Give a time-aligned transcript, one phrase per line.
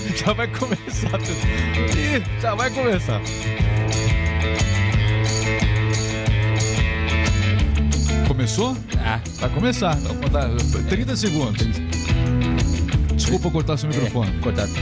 [0.16, 1.18] Já vai começar.
[1.96, 3.20] Ih, já vai começar.
[8.26, 8.76] Começou?
[8.98, 9.96] Ah, Vai começar.
[9.98, 10.48] Então, vou dar
[10.88, 11.66] 30 segundos.
[13.14, 14.30] Desculpa cortar seu microfone.
[14.36, 14.72] é, cortado.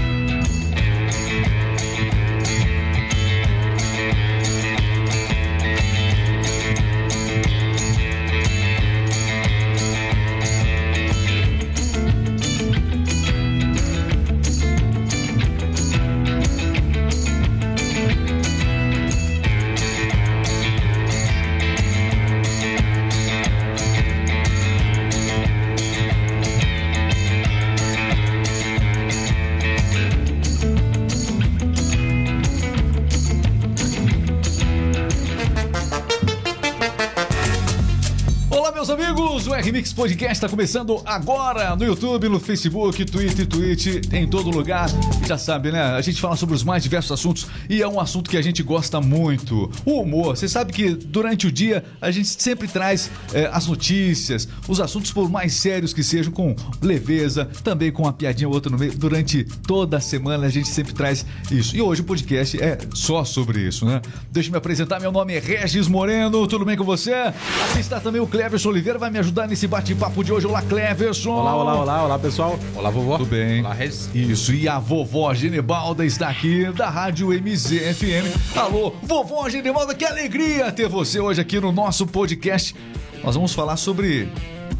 [40.01, 44.89] Podcast está começando agora no YouTube, no Facebook, Twitter, Twitch, em todo lugar.
[45.27, 45.83] Já sabe, né?
[45.83, 48.65] A gente fala sobre os mais diversos assuntos e é um assunto que a gente
[48.65, 49.71] gosta muito.
[49.87, 50.37] O humor.
[50.37, 55.13] Você sabe que durante o dia a gente sempre traz eh, as notícias, os assuntos
[55.13, 58.99] por mais sérios que sejam, com leveza, também com uma piadinha ou outra no meio.
[58.99, 61.77] Durante toda a semana a gente sempre traz isso.
[61.77, 64.03] E hoje o podcast é só sobre isso, né?
[64.33, 64.99] Deixa eu me apresentar.
[64.99, 66.49] Meu nome é Regis Moreno.
[66.49, 67.13] Tudo bem com você?
[67.13, 70.45] Aqui está também o Cleverson Oliveira, vai me ajudar nesse bate-papo de hoje.
[70.45, 71.31] Olá, Cleverson!
[71.31, 72.59] Olá, olá, olá, olá, pessoal.
[72.75, 73.17] Olá, vovó.
[73.17, 73.61] Tudo bem?
[73.61, 74.11] Olá, Regis.
[74.13, 78.57] Isso, e a vovó Genebalda está aqui da Rádio MZFM.
[78.57, 82.75] Alô, vovó Genebalda, que alegria ter você hoje aqui no nosso podcast.
[83.23, 84.33] Nós vamos falar sobre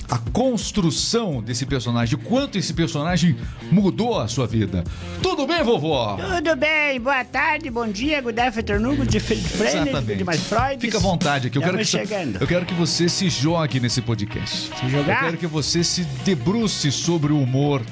[0.09, 3.37] a construção desse personagem, o quanto esse personagem
[3.71, 4.83] mudou a sua vida.
[5.23, 6.17] Tudo bem, vovó?
[6.17, 10.81] Tudo bem, boa tarde, bom dia, good afternoon, good Freire, de mais Freud.
[10.81, 11.59] Fica à vontade aqui.
[11.59, 12.39] Eu quero, que, chegando.
[12.41, 14.71] eu quero que você se jogue nesse podcast.
[14.75, 15.17] Se jogar?
[15.17, 17.83] Eu quero que você se debruce sobre o humor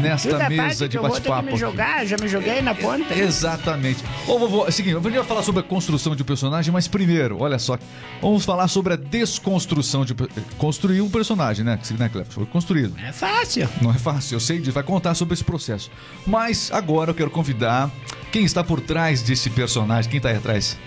[0.00, 1.50] nesta mesa de bate-papo.
[1.50, 3.14] me jogar, já me joguei na ponta.
[3.14, 4.04] Exatamente.
[4.26, 7.38] Ô, vovô, é o seguinte, vai falar sobre a construção de um personagem, mas primeiro,
[7.40, 7.78] olha só,
[8.20, 10.14] vamos falar sobre a desconstrução de.
[10.58, 11.78] Construir um personagem, né?
[11.98, 12.30] Né, Cleber?
[12.30, 12.94] Foi construído.
[13.04, 13.68] É fácil.
[13.80, 15.90] Não é fácil, eu sei disso, vai contar sobre esse processo.
[16.26, 17.90] Mas agora eu quero convidar
[18.30, 20.10] quem está por trás desse personagem.
[20.10, 20.78] Quem está aí atrás?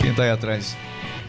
[0.00, 0.76] Quem está aí atrás?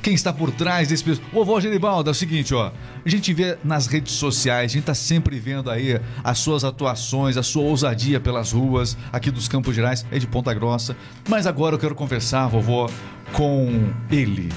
[0.04, 1.34] Quem está por trás desse personagem?
[1.34, 2.74] Vovó Genibalda, é o seguinte, ó.
[3.06, 7.38] A gente vê nas redes sociais, a gente tá sempre vendo aí as suas atuações,
[7.38, 10.94] a sua ousadia pelas ruas aqui dos Campos Gerais, é de Ponta Grossa.
[11.30, 12.90] Mas agora eu quero conversar, vovó,
[13.32, 14.50] com ele.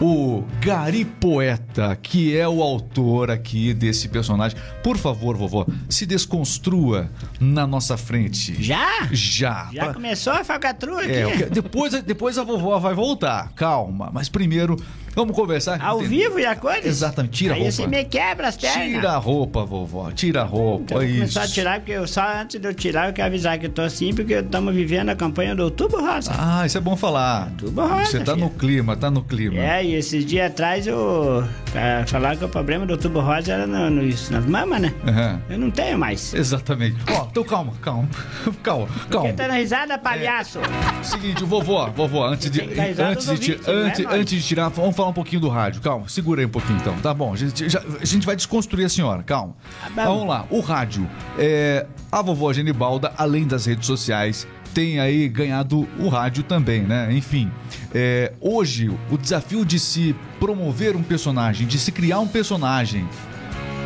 [0.00, 4.56] O Gari Poeta, que é o autor aqui desse personagem.
[4.82, 8.62] Por favor, vovó, se desconstrua na nossa frente.
[8.62, 8.86] Já?
[9.12, 9.68] Já.
[9.72, 11.12] Já Pra- começou a falcatrua aqui?
[11.12, 13.52] É, eu quero- depois, depois a vovó vai voltar.
[13.54, 14.10] Calma.
[14.10, 14.76] Mas primeiro,
[15.14, 15.80] vamos conversar.
[15.82, 16.84] Ao Tem- vivo e a cores?
[16.86, 17.32] Exatamente.
[17.32, 17.72] Tira a Aí roupa.
[17.76, 18.84] você me quebra as pernas.
[18.88, 20.10] Tira a roupa, vovó.
[20.12, 20.82] Tira a roupa.
[20.84, 21.14] Então, isso.
[21.18, 23.70] começar a tirar, porque eu, só antes de eu tirar, eu quero avisar que eu
[23.70, 26.32] tô assim, porque estamos vivendo a campanha do Outubro Rosa.
[26.36, 27.48] Ah, isso é bom falar.
[27.50, 28.04] Outubro Rosa.
[28.06, 28.44] Você tá filho.
[28.46, 29.58] no clima, tá no clima.
[29.58, 31.44] É, e esses dias atrás eu
[31.74, 34.94] ah, falaram que o problema do Outubro Rosa era no, no, nas mamas, né?
[35.06, 35.40] Aham.
[35.48, 36.34] Eu não tenho mais.
[36.34, 36.96] Exatamente.
[37.10, 38.08] Ó, então calma, calma.
[38.62, 39.28] Calma, calma.
[39.28, 40.58] que tá na risada, palhaço?
[41.02, 44.68] Seguinte, vovó, vovó, antes de, risada antes, de, ouvintes, não é, antes, antes de tirar,
[44.68, 45.80] vamos falar um pouquinho do rádio.
[45.80, 47.32] Calma, segura aí um pouquinho então, tá bom?
[47.32, 49.54] A gente, já- a gente vai desconstruir a senhora, calma.
[49.82, 50.14] Tá bom.
[50.14, 51.08] Vamos lá, o rádio.
[51.38, 57.12] É, a vovó Genibalda, além das redes sociais, tem aí ganhado o rádio também, né?
[57.12, 57.50] Enfim,
[57.94, 63.06] é, hoje o desafio de se promover um personagem, de se criar um personagem,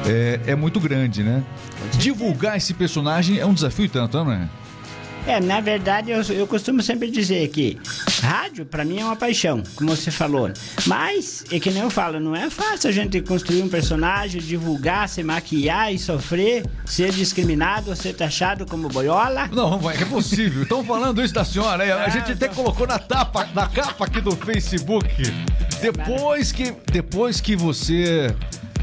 [0.07, 1.43] é, é muito grande, né?
[1.99, 4.49] Divulgar esse personagem é um desafio tanto, não é?
[5.27, 7.79] É, na verdade, eu, eu costumo sempre dizer que
[8.21, 10.51] rádio, pra mim, é uma paixão, como você falou.
[10.87, 15.09] Mas, é que nem eu falo, não é fácil a gente construir um personagem, divulgar,
[15.09, 19.49] se maquiar e sofrer, ser discriminado, ser taxado como boiola.
[19.49, 20.63] Não, vai, é possível.
[20.63, 22.05] Estão falando isso da senhora.
[22.05, 25.09] A gente até colocou na tapa, na capa aqui do Facebook.
[25.81, 28.35] Depois que, depois que você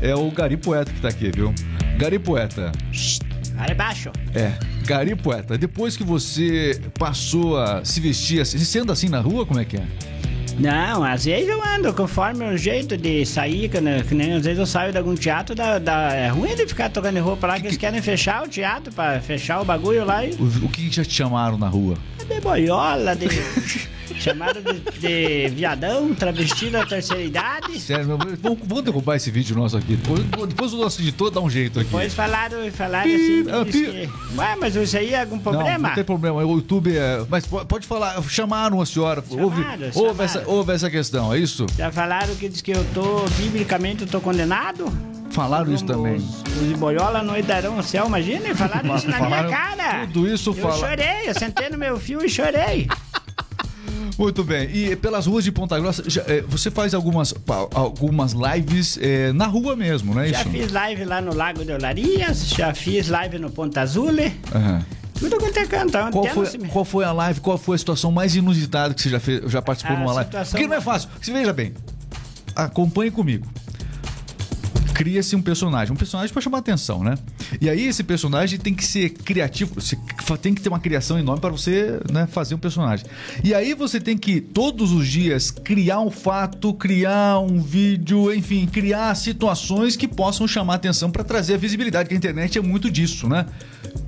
[0.01, 1.53] é o Gari Poeta que tá aqui, viu?
[1.97, 2.71] Gari Poeta.
[2.81, 3.31] Para
[3.75, 4.12] baixo.
[4.36, 4.52] É,
[4.86, 5.58] Gari Poeta.
[5.58, 9.66] Depois que você passou a se vestir assim, você anda assim na rua, como é
[9.66, 9.84] que é?
[10.60, 14.44] Não, às vezes eu ando conforme o jeito de sair, que, nem- que nem às
[14.44, 17.48] vezes eu saio de algum teatro, dá, dá- é ruim de ficar tocando em roupa
[17.48, 20.69] lá, que eles querem fechar o teatro pra fechar o bagulho lá e O, o
[20.69, 21.96] que já te chamaram na rua?
[22.28, 23.28] de boiola, de.
[24.19, 27.80] chamado de, de viadão, travesti da terceira idade.
[27.80, 29.96] Sério, meu, vamos, vamos derrubar esse vídeo nosso aqui.
[29.96, 31.90] Depois, depois o nosso editor dá um jeito aqui.
[31.90, 34.10] Depois falaram, falaram assim, ah, que.
[34.38, 35.88] Ué, mas isso aí é algum Não, problema?
[35.90, 36.44] não tem problema.
[36.44, 37.25] O YouTube é.
[37.30, 39.24] Mas po- pode falar, chamaram a senhora.
[39.30, 40.24] houve, Chamaram, houve, chamaram.
[40.24, 41.66] essa, houve essa questão, é isso?
[41.78, 44.86] Já falaram que diz que eu tô, biblicamente, eu tô condenado?
[45.31, 46.16] Falaram isso também.
[46.18, 47.36] Os, os boiola não
[47.78, 50.06] o céu, imagina, falaram isso na Falaram minha cara.
[50.08, 52.88] tudo isso eu fala- chorei, eu sentei no meu fio e chorei.
[54.18, 54.69] Muito bem.
[54.75, 59.31] E pelas ruas de Ponta Grossa, já, eh, você faz algumas, pa- algumas lives eh,
[59.33, 60.50] na rua mesmo, não é Já isso?
[60.50, 64.09] fiz live lá no Lago de Olarias, já fiz live no Ponta Azul,
[64.53, 64.86] Aham.
[65.19, 65.92] tudo quanto é canto.
[66.12, 69.09] Qual foi, no qual foi a live, qual foi a situação mais inusitada que você
[69.09, 70.31] já, fez, já participou A numa live?
[70.50, 71.09] Porque não é fácil.
[71.21, 71.74] Você veja bem,
[72.56, 73.48] acompanhe comigo.
[75.01, 77.18] Cria-se um personagem, um personagem para chamar atenção, né?
[77.59, 79.98] E aí esse personagem tem que ser criativo, você
[80.39, 83.07] tem que ter uma criação enorme para você né, fazer um personagem.
[83.44, 88.67] E aí você tem que todos os dias criar um fato, criar um vídeo, enfim,
[88.67, 92.91] criar situações que possam chamar atenção para trazer a visibilidade, que a internet é muito
[92.91, 93.48] disso, né?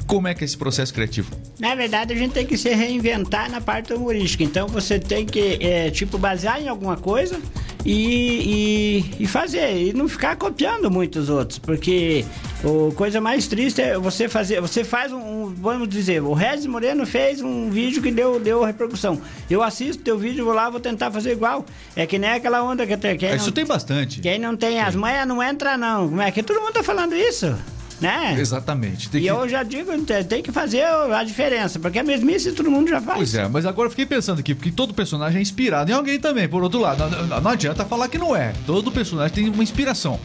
[0.05, 1.31] Como é que é esse processo criativo?
[1.59, 4.43] Na verdade, a gente tem que se reinventar na parte humorística.
[4.43, 7.41] Então, você tem que, é, tipo, basear em alguma coisa
[7.85, 9.87] e, e, e fazer.
[9.87, 11.59] E não ficar copiando muitos outros.
[11.59, 12.23] Porque
[12.63, 14.61] a coisa mais triste é você fazer...
[14.61, 18.63] Você faz um, um- Vamos dizer, o Regis Moreno fez um vídeo que deu, deu
[18.63, 19.21] repercussão.
[19.49, 21.65] Eu assisto teu vídeo, vou lá, vou tentar fazer igual.
[21.95, 23.17] É que nem aquela onda que tem...
[23.17, 24.19] Quem Isso não, tem bastante.
[24.21, 26.09] quem não tem as manhas não entra, não.
[26.09, 27.55] Como é que todo mundo tá falando isso?
[28.03, 28.35] Né?
[28.37, 29.09] Exatamente.
[29.09, 29.29] Tem E que...
[29.29, 32.99] eu já digo, te- tem que fazer a diferença, porque a mesmice todo mundo já
[32.99, 33.17] faz.
[33.17, 36.19] Pois é, mas agora eu fiquei pensando aqui, porque todo personagem é inspirado em alguém
[36.19, 37.09] também, por outro lado.
[37.09, 38.51] Não, não- adianta falar que não é.
[38.65, 40.19] Todo personagem tem uma inspiração.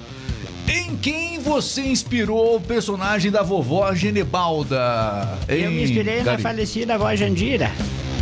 [0.66, 5.38] Em quem você inspirou o personagem da vovó Genebalda?
[5.48, 7.70] Eu me inspirei na falecida avó Jandira.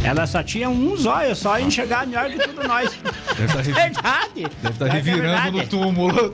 [0.04, 2.90] Ela só tinha um zóio, só e enxergar melhor que tudo nós.
[3.36, 4.46] Deve estar verdade.
[4.62, 5.56] Deve estar Mas é revirando verdade.
[5.56, 6.32] no túmulo.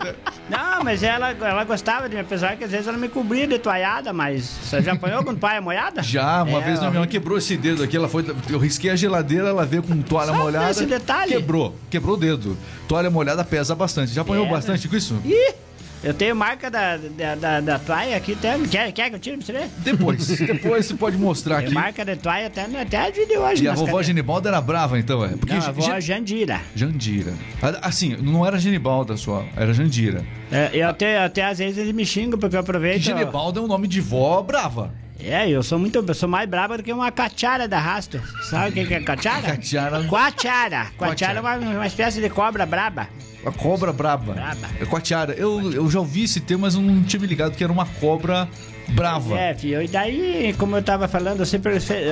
[0.51, 3.59] Não, mas ela, ela gostava de mim, apesar que às vezes ela me cobria de
[3.59, 6.03] toalhada, mas você já apanhou com toalha molhada?
[6.13, 8.25] Já, uma É, vez minha irmã quebrou esse dedo aqui, ela foi.
[8.51, 10.71] Eu risquei a geladeira, ela veio com toalha Só molhada.
[10.71, 11.33] esse detalhe.
[11.33, 12.59] Quebrou, quebrou o dedo.
[12.87, 14.13] Toalha molhada pesa bastante.
[14.13, 15.19] Já apanhou É, bastante com isso?
[15.25, 15.55] Ih,
[16.03, 19.37] eu tenho marca da, da, da, da toalha aqui, até, quer, quer que eu tire
[19.37, 19.69] pra você ver?
[19.79, 21.75] Depois, depois você pode mostrar Tem aqui.
[21.75, 23.65] marca de toalha até, até de hoje.
[23.65, 24.07] E a vovó cadeiras.
[24.07, 25.29] Genibalda era brava, então, é?
[25.29, 26.61] Porque Não, a Ge- Jandira.
[26.75, 27.33] Jandira.
[27.81, 30.25] Assim, não era Genibalda só, era Jandira.
[30.51, 33.01] É, eu até, até às vezes eles me xingam porque eu aproveito.
[33.01, 34.93] Genibalda é um nome de vó brava.
[35.25, 36.05] É, eu sou muito.
[36.07, 38.21] Eu sou mais braba do que uma cachara da rasto.
[38.51, 39.57] Sabe o que que é cachara?
[39.57, 40.03] Cachara.
[40.09, 40.87] Quachara.
[40.99, 43.09] Quachara é uma, uma espécie de cobra braba.
[43.45, 44.35] A cobra braba.
[44.35, 44.69] Braba.
[44.81, 45.33] É coatiara.
[45.35, 47.87] Eu, eu já ouvi esse termo, mas eu não tinha me ligado que era uma
[47.87, 48.49] cobra
[48.91, 49.39] brava.
[49.39, 49.83] É, filho.
[49.83, 51.61] E daí, como eu tava falando, você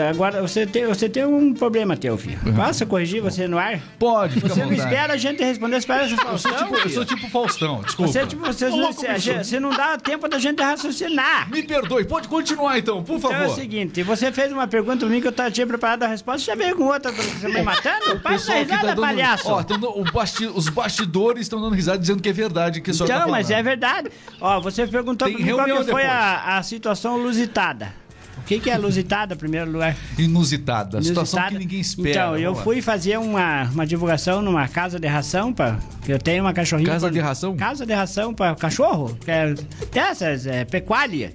[0.08, 2.38] agora você tem, você tem um problema teu, filho.
[2.54, 3.78] Posso corrigir você no ar?
[3.98, 6.90] Pode, Você não espera a gente responder as paradas do Eu sou, Faustão, tipo, eu
[6.90, 8.12] sou tipo Faustão, desculpa.
[8.12, 11.50] Você, tipo, você, louco, você, você não dá tempo da gente raciocinar.
[11.50, 13.54] Me perdoe, pode continuar então, por Então é o favor.
[13.56, 16.54] seguinte, você fez uma pergunta pra mim que eu tava- tinha preparado a resposta, já
[16.54, 18.18] veio com outra, você me matando?
[18.22, 19.44] Passa a risada, palhaço.
[19.44, 22.80] tá Ó, tão dando- o basti- os bastidores estão dando risada dizendo que é verdade,
[22.80, 24.08] que a senhora Então, tá mas é verdade.
[24.40, 26.06] Ó, você perguntou Tem pra mim qual que foi depois.
[26.06, 27.92] a, a situação lusitada.
[28.38, 29.94] O que, que é lusitada, primeiro lugar?
[30.18, 32.10] Inusitada, a situação que ninguém espera.
[32.10, 32.62] Então, eu lá.
[32.62, 36.88] fui fazer uma, uma divulgação numa casa de ração, pra, que eu tenho uma cachorrinha.
[36.90, 37.56] Casa por- de ração?
[37.56, 39.16] Casa de ração para cachorro.
[39.22, 39.54] Que é,
[39.92, 41.34] dessas, é, pecuária.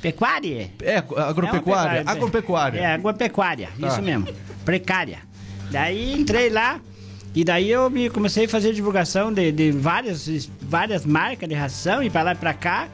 [0.00, 0.70] Pecuária.
[0.82, 2.04] É, agropecuária.
[2.04, 2.78] Não, agropecuária.
[2.80, 3.88] É, agropecuária, Tá.
[3.88, 4.28] isso mesmo.
[4.64, 5.18] Precária.
[5.70, 6.78] Daí entrei lá
[7.34, 12.02] e daí eu me comecei a fazer divulgação de, de várias, várias marcas de ração
[12.02, 12.88] e pra lá e pra cá.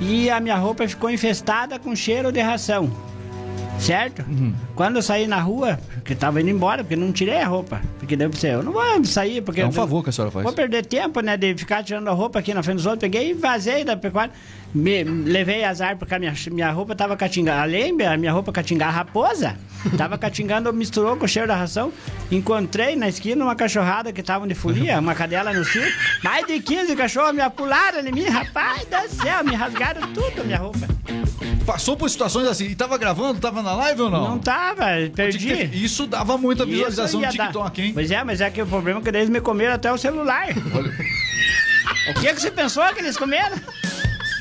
[0.00, 2.90] E a minha roupa ficou infestada com cheiro de ração.
[3.78, 4.24] Certo?
[4.28, 4.54] Uhum.
[4.74, 7.82] Quando eu saí na rua, que tava indo embora, porque não tirei a roupa.
[7.98, 9.60] Porque deu pra você, eu não vou sair, porque.
[9.60, 10.44] É um favor que a senhora faz.
[10.44, 13.00] Vou perder tempo, né, de ficar tirando a roupa aqui na frente dos outros.
[13.00, 14.32] Peguei e vazei da pecuária.
[14.74, 17.60] Me, levei azar porque a minha, minha roupa tava catingando.
[17.60, 19.56] Além da minha roupa catingar raposa,
[19.96, 21.92] tava catingando, misturou com o cheiro da ração.
[22.30, 25.96] Encontrei na esquina uma cachorrada que tava de folia, uma cadela no circo.
[26.24, 30.58] Mais de 15 cachorros me apularam em mim, rapaz do céu, me rasgaram tudo minha
[30.58, 30.88] roupa.
[31.64, 32.66] Passou por situações assim.
[32.66, 33.40] E tava gravando?
[33.40, 34.28] Tava na live ou não?
[34.30, 35.70] Não tava, perdi.
[35.72, 37.44] Isso dava muita visualização no ia dar.
[37.46, 37.92] TikTok, hein?
[37.94, 40.48] Pois é, mas é que o problema é que eles me comeram até o celular.
[40.74, 40.92] Olha,
[42.10, 43.56] O que, que você pensou que eles comeram?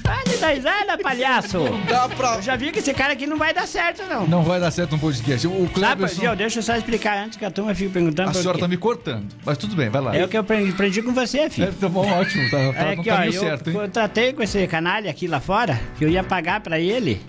[0.03, 1.59] Vai dar risada, palhaço.
[1.87, 2.35] dá pra.
[2.35, 4.27] Eu já vi que esse cara aqui não vai dar certo, não.
[4.27, 5.47] Não vai dar certo um podcast.
[5.47, 6.21] O Sabe, Cleberson.
[6.21, 6.35] viu?
[6.35, 8.29] Deixa eu só explicar antes que a turma fique perguntando.
[8.29, 8.61] A senhora quê.
[8.61, 9.27] tá me cortando.
[9.45, 10.15] Mas tudo bem, vai lá.
[10.15, 11.73] É o que eu aprendi, aprendi com você, É, filho.
[11.73, 12.43] tá bom, ótimo.
[12.51, 13.75] Tá, tá É no que, ó, caminho eu, certo, hein?
[13.77, 17.21] eu tratei com esse canalha aqui lá fora, que eu ia pagar pra ele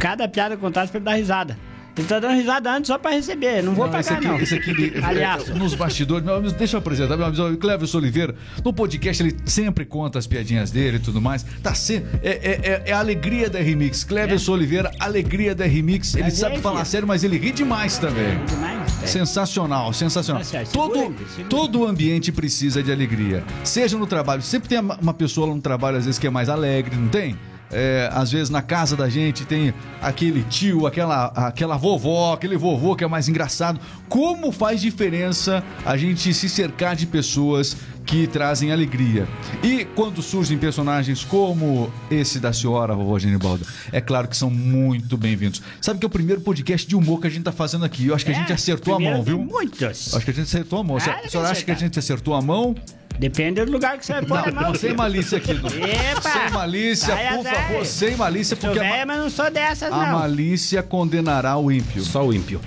[0.00, 1.56] cada piada que eu contasse pra ele dar risada.
[1.96, 4.38] Ele tá dando risada antes só pra receber, não vou Não, esse pagar, aqui, não.
[4.38, 7.96] esse aqui é, é, nos bastidores, meu amigo, deixa eu apresentar, meu amigo o Cleverson
[7.98, 8.34] Oliveira.
[8.62, 11.42] No podcast ele sempre conta as piadinhas dele e tudo mais.
[11.62, 14.04] Tá sempre, é, é, é- é a alegria da Remix.
[14.04, 16.14] Cleverson Oliveira, alegria da Remix.
[16.14, 18.44] Ele sabe é, falar sério, mas ele ri demais também.
[18.44, 18.92] Demais.
[19.10, 20.42] Sensacional, sensacional.
[20.42, 23.42] Tá certo, Todo, segura, todo ambiente precisa de alegria.
[23.64, 26.48] Seja no trabalho, sempre tem uma pessoa lá no trabalho, às vezes, que é mais
[26.50, 27.36] alegre, não tem?
[27.70, 32.94] É, às vezes na casa da gente tem aquele tio, aquela, aquela vovó, aquele vovô
[32.94, 33.80] que é mais engraçado.
[34.08, 39.26] Como faz diferença a gente se cercar de pessoas que trazem alegria?
[39.62, 45.16] E quando surgem personagens como esse da senhora, vovó Genibalda, é claro que são muito
[45.16, 45.60] bem-vindos.
[45.80, 48.06] Sabe que é o primeiro podcast de humor que a gente tá fazendo aqui.
[48.06, 49.38] Eu acho que a gente É, acertou a mão, viu?
[49.38, 50.14] Muitos.
[50.14, 50.98] Acho que a gente acertou a mão.
[50.98, 52.74] Claro a senhora acha que a gente acertou a mão?
[53.18, 54.74] Depende do lugar que você vai pôr a Não, mão.
[54.74, 55.54] sem malícia aqui.
[55.54, 55.74] Dudu.
[55.78, 56.20] Epa!
[56.20, 59.90] Sem malícia, por favor, sem malícia, Sou porque a, ma- velha, mas não sou dessas,
[59.90, 60.18] a não.
[60.18, 62.02] malícia condenará o ímpio.
[62.04, 62.60] Só o ímpio.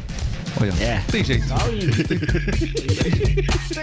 [0.81, 1.01] É.
[1.11, 1.45] tem jeito.
[1.47, 1.57] Tem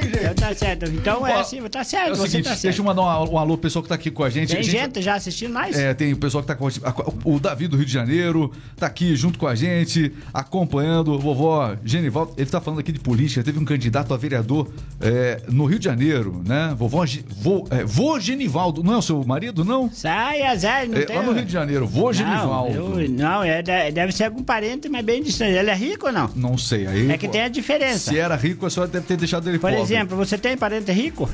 [0.02, 0.16] jeito.
[0.16, 0.86] Então tá certo.
[0.90, 2.84] Então é Ó, assim, tá É certo, o você seguinte, tá deixa eu certo.
[2.84, 4.48] mandar um, um alô pro pessoal que tá aqui com a gente.
[4.50, 5.76] Tem A gente- gente já assistindo nós?
[5.76, 6.82] É, tem o pessoal que tá com a gente.
[7.24, 11.18] O Davi do Rio de Janeiro tá aqui junto com a gente, acompanhando.
[11.18, 13.42] Vovó Genivaldo, ele tá falando aqui de política.
[13.42, 14.68] Teve um candidato a vereador
[15.00, 16.74] é, no Rio de Janeiro, né?
[16.76, 18.82] Vovó vô, é, vô Genivaldo.
[18.82, 19.90] Não é o seu marido, não?
[19.92, 21.16] Sai, azar, não É, tem...
[21.16, 22.76] lá no Rio de Janeiro, vô Não, Genivaldo.
[23.00, 25.52] eu- não é, de- deve ser algum parente, mas bem distante.
[25.52, 26.30] Ele é rico ou não?
[26.34, 26.65] Não sei.
[26.74, 28.10] Aí, É que pô, tem a diferença.
[28.10, 29.82] Se era rico, a senhora deve ter deixado ele Por pobre.
[29.84, 31.28] exemplo, você tem parente rico?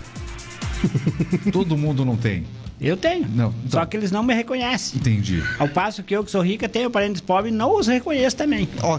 [1.53, 2.45] Todo mundo não tem.
[2.83, 3.27] Eu tenho.
[3.35, 4.99] Não, Só então- que eles não me reconhecem.
[4.99, 5.43] Entendi.
[5.59, 8.69] Ao passo que eu, que sou rica, tenho parentes pobres e não os reconheço também.
[8.83, 8.99] Ó,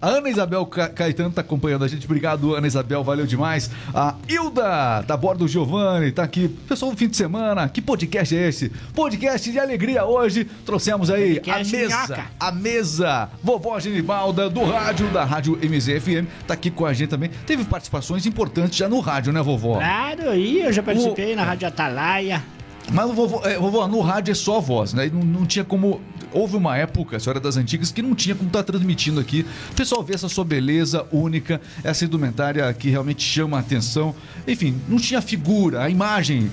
[0.00, 2.04] a Ana Isabel Ca- Caetano tá acompanhando a gente.
[2.06, 3.70] Obrigado, Ana Isabel, valeu demais.
[3.94, 6.48] A Hilda, da Bordo Giovanni, tá aqui.
[6.48, 8.70] Pessoal, fim de semana, que podcast é esse?
[8.94, 10.44] Podcast de alegria hoje.
[10.64, 12.24] Trouxemos aí a Podcast mesa, minhoca.
[12.40, 13.28] a mesa.
[13.42, 17.30] Vovó Genibalda, do rádio, da Rádio MZFM, tá aqui com a gente também.
[17.46, 19.74] Teve participações importantes já no rádio, né, vovó?
[19.76, 22.42] Claro, e eu já participei na Rádio Atalaia.
[22.90, 25.10] Mas, vovó, é, vovó, no rádio é só a voz, né?
[25.12, 26.00] Não, não tinha como.
[26.32, 29.46] Houve uma época, a senhora das antigas, que não tinha como estar transmitindo aqui.
[29.70, 34.14] O pessoal vê essa sua beleza única, essa indumentária que realmente chama a atenção.
[34.48, 36.50] Enfim, não tinha figura, a imagem.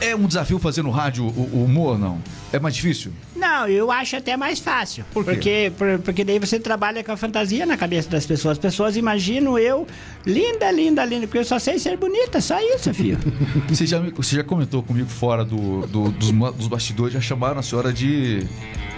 [0.00, 2.18] É um desafio fazer no rádio o, o humor, não?
[2.52, 3.12] É mais difícil?
[3.42, 5.04] Não, eu acho até mais fácil.
[5.12, 5.24] Por?
[5.24, 8.52] Porque, por- porque daí você trabalha com a fantasia na cabeça das pessoas.
[8.52, 9.86] As pessoas imaginam eu
[10.24, 13.18] linda, linda, linda, porque eu só sei ser bonita, só isso, filho.
[13.68, 17.62] Você já, você já comentou comigo fora do, do- dos, dos bastidores, já chamaram a
[17.62, 18.44] senhora de.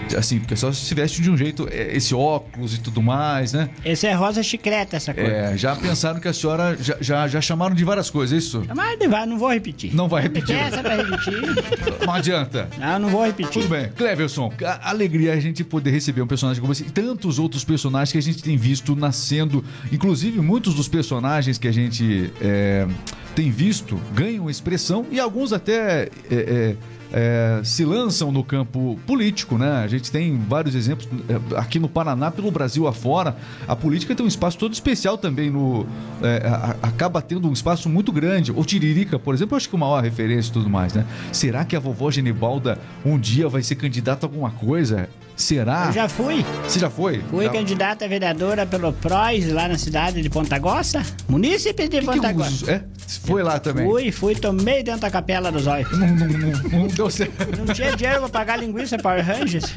[0.07, 3.01] de- Assim, porque a senhora se veste de um jeito, é, esse óculos e tudo
[3.01, 3.69] mais, né?
[3.83, 5.23] Esse é rosa chiclete, essa cor.
[5.23, 6.77] É, já pensaram que a senhora.
[6.79, 8.63] Já, já, já chamaram de várias coisas, é isso?
[8.75, 9.95] Mas vai, não vou repetir.
[9.95, 10.55] Não vai repetir.
[10.55, 11.33] Essa pra repetir.
[12.05, 12.67] Não adianta.
[12.77, 13.53] Não, não vou repetir.
[13.63, 13.89] Tudo bem.
[13.95, 17.63] Cleverson, a alegria é a gente poder receber um personagem como esse e tantos outros
[17.63, 19.63] personagens que a gente tem visto nascendo.
[19.91, 22.87] Inclusive, muitos dos personagens que a gente é,
[23.35, 26.09] tem visto ganham expressão e alguns até.
[26.29, 26.75] é, é,
[27.11, 29.83] é, se lançam no campo político, né?
[29.83, 33.35] A gente tem vários exemplos é, aqui no Paraná, pelo Brasil afora.
[33.67, 35.85] A política tem um espaço todo especial também no.
[36.21, 38.51] é, a- acaba tendo um espaço muito grande.
[38.51, 41.05] O Tiririca, por exemplo, eu acho que é uma maior referência e tudo mais, né?
[41.31, 45.09] Será que a vovó Genibalda um dia vai ser candidata a alguma coisa?
[45.35, 45.87] Será?
[45.87, 46.45] Eu já fui.
[46.63, 47.21] Você já foi?
[47.29, 47.51] Fui já...
[47.51, 51.03] candidata a vereadora pelo PROS lá na cidade de Ponta Grossa.
[51.27, 52.71] Munícipe de Que que Ponta eu Grossa.
[52.71, 52.81] É?
[53.25, 53.85] Foi lá também.
[53.85, 55.91] Fui, fui, tomei dentro da capela dos olhos.
[55.91, 57.33] Não, não, não, não deu certo.
[57.65, 59.73] Não tinha dinheiro pra pagar linguiça Power Rangers.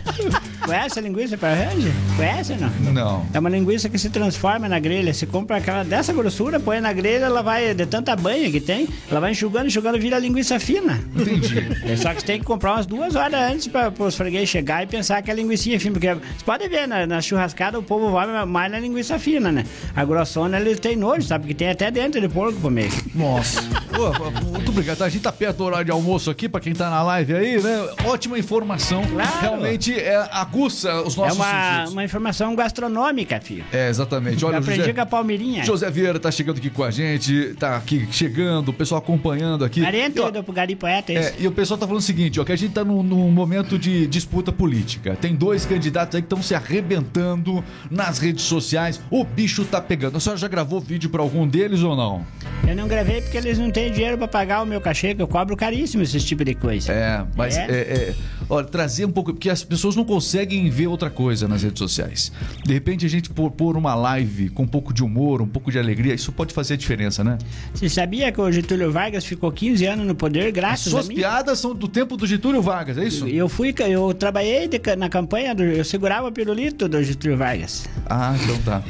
[0.65, 1.93] Conhece a linguiça Power Ranger?
[2.17, 2.93] Conhece ou não?
[2.93, 3.27] Não.
[3.33, 5.13] É uma linguiça que se transforma na grelha.
[5.13, 8.89] Você compra aquela dessa grossura, põe na grelha, ela vai, de tanta banha que tem,
[9.11, 11.01] ela vai enxugando, enxugando, vira linguiça fina.
[11.15, 11.97] Entendi.
[11.97, 14.87] Só que você tem que comprar umas duas horas antes para os freguês chegar e
[14.87, 15.79] pensar que é linguiça fina.
[15.93, 19.65] Porque você pode ver, na, na churrascada o povo vai mais na linguiça fina, né?
[19.95, 21.43] A grossona eles têm nojo, sabe?
[21.45, 22.91] Porque tem até dentro de porco pro meio.
[23.15, 23.63] Nossa.
[23.63, 24.13] Pô,
[24.51, 25.03] muito obrigado.
[25.03, 27.61] A gente tá perto do horário de almoço aqui, pra quem tá na live aí,
[27.63, 27.89] né?
[28.05, 29.03] Ótima informação.
[29.07, 29.41] Claro.
[29.41, 31.93] Realmente é, aguça os É nossos uma, sentidos.
[31.93, 33.65] uma informação gastronômica, filho.
[33.73, 34.45] É, exatamente.
[34.45, 35.65] Olha, Eu aprendi José, com a Palmeirinha.
[35.65, 39.83] José Vieira tá chegando aqui com a gente, tá aqui chegando, o pessoal acompanhando aqui.
[39.83, 41.35] Parente do Gari Poeta, É, esse.
[41.43, 43.79] e o pessoal tá falando o seguinte, ó, que a gente tá num, num momento
[43.79, 45.17] de disputa política.
[45.21, 49.01] Tem dois candidatos aí que estão se arrebentando nas redes sociais.
[49.11, 50.17] O bicho tá pegando.
[50.17, 52.25] A senhora já gravou vídeo pra algum deles ou não?
[52.67, 55.29] Eu não gravei porque eles não têm dinheiro pra pagar o meu cachê, que eu
[55.29, 56.93] cobro caríssimo esse tipo de coisa.
[56.93, 57.63] É, mas É?
[57.63, 57.75] é.
[57.75, 58.15] é,
[58.49, 59.33] olha, trazer um pouco.
[59.33, 62.33] Porque as pessoas não conseguem ver outra coisa nas redes sociais.
[62.65, 65.71] De repente a gente pôr, pôr uma live com um pouco de humor, um pouco
[65.71, 67.39] de alegria, isso pode fazer a diferença, né?
[67.73, 71.09] Você sabia que o Getúlio Vargas ficou 15 anos no poder As graças suas a
[71.09, 71.15] mim?
[71.17, 73.27] piadas são do tempo do Getúlio Vargas, é isso?
[73.29, 77.87] Eu fui, eu trabalhei de na campanha, do, eu segurava o pirulito do Getúlio Vargas.
[78.07, 78.83] Ah, então tá.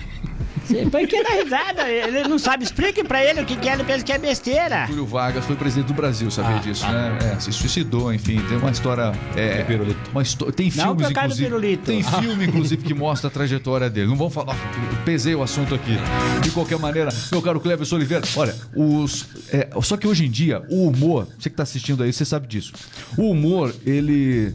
[0.91, 1.89] Por que dá risada?
[1.89, 2.63] Ele não sabe.
[2.63, 4.87] Explique pra ele o que, que é, ele pensa que é besteira.
[4.87, 7.19] Túlio Vargas foi presidente do Brasil, sabia Ah, disso, né?
[7.37, 9.13] É, se suicidou, enfim, tem uma história.
[9.35, 9.65] É,
[10.13, 11.45] Uma histó- tem Não filmes, inclusive.
[11.49, 11.85] pirulito.
[11.87, 14.09] Tem filme, inclusive, que mostra a trajetória dele.
[14.09, 14.55] Não vamos falar.
[15.07, 15.97] Pesei o assunto aqui.
[16.43, 19.27] De qualquer maneira, meu caro Cleverson Oliveira, olha, os.
[19.51, 22.47] é, só que hoje em dia, o humor, você que tá assistindo aí, você sabe
[22.47, 22.73] disso.
[23.17, 24.53] O humor, ele.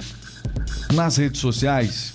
[0.93, 2.13] Nas redes sociais.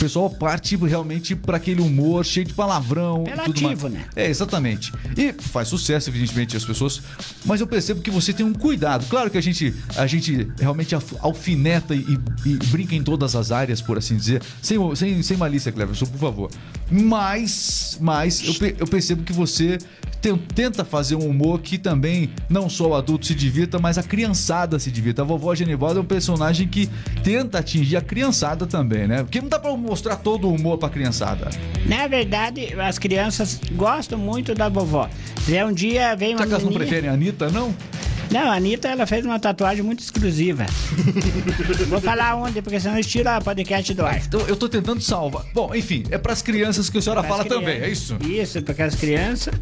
[0.00, 3.22] O pessoal parte realmente para aquele humor cheio de palavrão.
[3.22, 4.06] Apelativo, né?
[4.16, 4.90] É, exatamente.
[5.14, 7.02] E faz sucesso, evidentemente, as pessoas.
[7.44, 9.04] Mas eu percebo que você tem um cuidado.
[9.10, 13.82] Claro que a gente, a gente realmente alfineta e, e brinca em todas as áreas,
[13.82, 14.42] por assim dizer.
[14.62, 16.50] Sem, sem, sem malícia, Cleverson, por favor.
[16.90, 19.76] Mas, mas eu, eu percebo que você
[20.20, 24.02] ten- tenta fazer um humor que também não só o adulto se divirta, mas a
[24.02, 25.20] criançada se divirta.
[25.22, 26.88] A vovó Genivalda é um personagem que
[27.22, 29.22] tenta atingir a criançada também, né?
[29.22, 31.50] Porque não dá pra mostrar todo o humor pra criançada.
[31.84, 35.10] Na verdade, as crianças gostam muito da vovó.
[35.44, 37.74] Se um dia vem uma Será que elas não preferem a Anitta, não?
[38.30, 40.64] Não, a Anitta, ela fez uma tatuagem muito exclusiva.
[41.90, 44.18] Vou falar onde, porque senão eles tiram o podcast do ar.
[44.24, 45.44] Então, eu tô tentando salvar.
[45.52, 47.88] Bom, enfim, é pras crianças que a senhora Pras fala também, crianças.
[47.88, 48.18] é isso?
[48.42, 49.52] Isso, porque as crianças.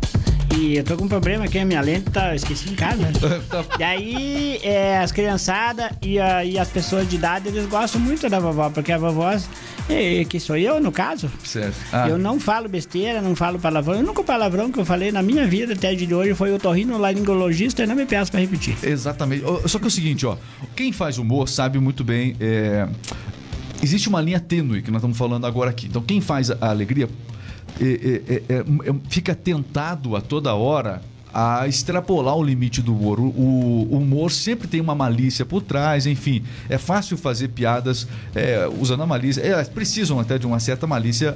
[0.61, 2.35] E eu tô com um problema aqui, a minha lente tá.
[2.35, 2.99] Esqueci em casa.
[3.79, 8.29] E aí, é, as criançadas e, a- e as pessoas de idade, eles gostam muito
[8.29, 9.31] da vovó, porque a vovó,
[9.89, 11.77] é, que sou eu no caso, Certo.
[11.93, 13.97] Ah, eu não falo besteira, não falo palavrão.
[13.97, 17.85] O único palavrão que eu falei na minha vida até de hoje foi o torrinolaringologista
[17.85, 18.77] e não me peço pra repetir.
[18.83, 19.45] Exatamente.
[19.67, 20.37] Só que é o seguinte, ó.
[20.75, 22.35] Quem faz humor sabe muito bem.
[22.41, 22.89] é,
[23.81, 25.87] Existe uma linha tênue que nós estamos falando agora aqui.
[25.87, 27.09] Então, quem faz a alegria
[27.81, 31.01] é, é, é, é, é, fica tentado a toda hora
[31.33, 33.21] a extrapolar o limite do humor.
[33.21, 36.43] O, humor sempre tem uma malícia por trás, enfim.
[36.69, 39.43] É fácil fazer piadas é, usando a malícia.
[39.43, 41.35] É, precisam até de uma certa malícia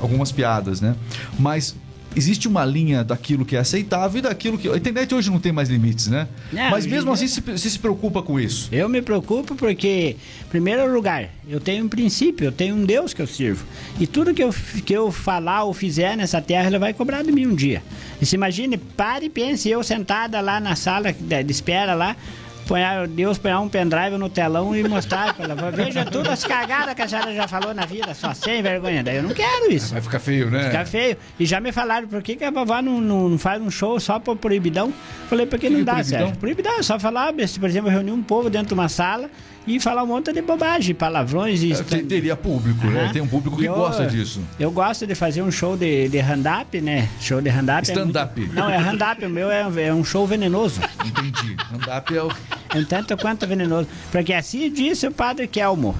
[0.00, 0.94] algumas piadas, né?
[1.38, 1.74] Mas
[2.16, 4.68] existe uma linha daquilo que é aceitável e daquilo que.
[4.68, 6.28] A internet hoje não tem mais limites, né?
[6.52, 8.68] Não, Mas mesmo assim, você se preocupa com isso.
[8.72, 13.12] Eu me preocupo porque, em primeiro lugar, eu tenho um princípio, eu tenho um Deus
[13.12, 13.64] que eu sirvo.
[13.98, 17.32] E tudo que eu, que eu falar ou fizer nessa terra, ele vai cobrar de
[17.32, 17.82] mim um dia.
[18.20, 22.16] E se imagine, pare e pense, eu sentada lá na sala de espera lá,
[22.64, 25.54] põe, Deus põe um pendrive no telão e mostrar pra ela.
[25.70, 29.02] Veja todas as cagadas que a senhora já falou na vida, só sem vergonha.
[29.02, 29.92] Daí eu não quero isso.
[29.92, 30.64] Vai ficar feio, né?
[30.64, 31.16] Fica feio.
[31.38, 33.98] E já me falaram por que, que a vovó não, não, não faz um show
[34.00, 34.92] só por proibidão.
[35.28, 36.18] Falei, porque não que é dá, proibidão?
[36.20, 36.36] Sérgio.
[36.38, 39.30] Proibidão é só falar, por exemplo, reunir um povo dentro de uma sala
[39.66, 43.04] e falar um monte de bobagem, palavrões e É, tem- Teria público, né?
[43.04, 43.12] Aham.
[43.12, 44.40] Tem um público que Eu- gosta disso.
[44.60, 47.08] Eu gosto de fazer um show de, de hand-up, né?
[47.20, 47.88] Show de hand-up.
[47.90, 48.38] é Stand-up.
[48.40, 49.24] muito- Não, é hand-up.
[49.24, 50.80] O meu é, é um show venenoso.
[51.04, 51.56] Entendi.
[51.64, 52.28] Stand-up é o.
[52.76, 53.88] Um tanto quanto venenoso.
[54.12, 55.94] Porque assim disse o padre Kelmo.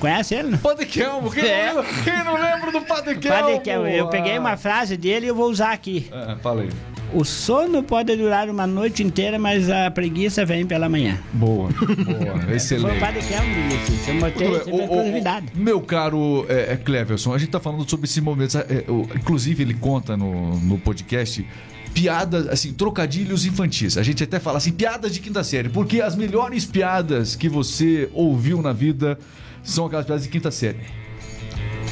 [0.00, 0.58] Conhece ele, não?
[0.58, 1.30] Padre Kelmo.
[1.30, 1.72] Quem, É.
[1.72, 3.40] não, lembra- quem não lembra do Padre Kelmo?
[3.42, 3.86] Padre Kelmo.
[3.86, 6.06] Eu peguei uma frase dele e eu vou usar aqui.
[6.12, 6.68] Ah, fala aí.
[7.14, 11.18] O sono pode durar uma noite inteira, mas a preguiça vem pela manhã.
[11.32, 12.40] Boa, boa.
[12.40, 12.98] Foi o Excelente.
[13.00, 14.10] padre Kelmo que disse isso.
[14.10, 17.88] Eu botei sempre O- o- o- meu caro é, é, Cleverson, a gente tá falando
[17.88, 18.58] sobre esse momento.
[18.58, 21.46] é, o- inclusive, ele conta no, no podcast
[21.94, 23.96] piadas, assim, trocadilhos infantis.
[23.96, 28.10] A gente até fala assim, piadas de quinta série, porque as melhores piadas que você
[28.12, 29.18] ouviu na vida
[29.62, 30.80] são aquelas piadas de quinta série.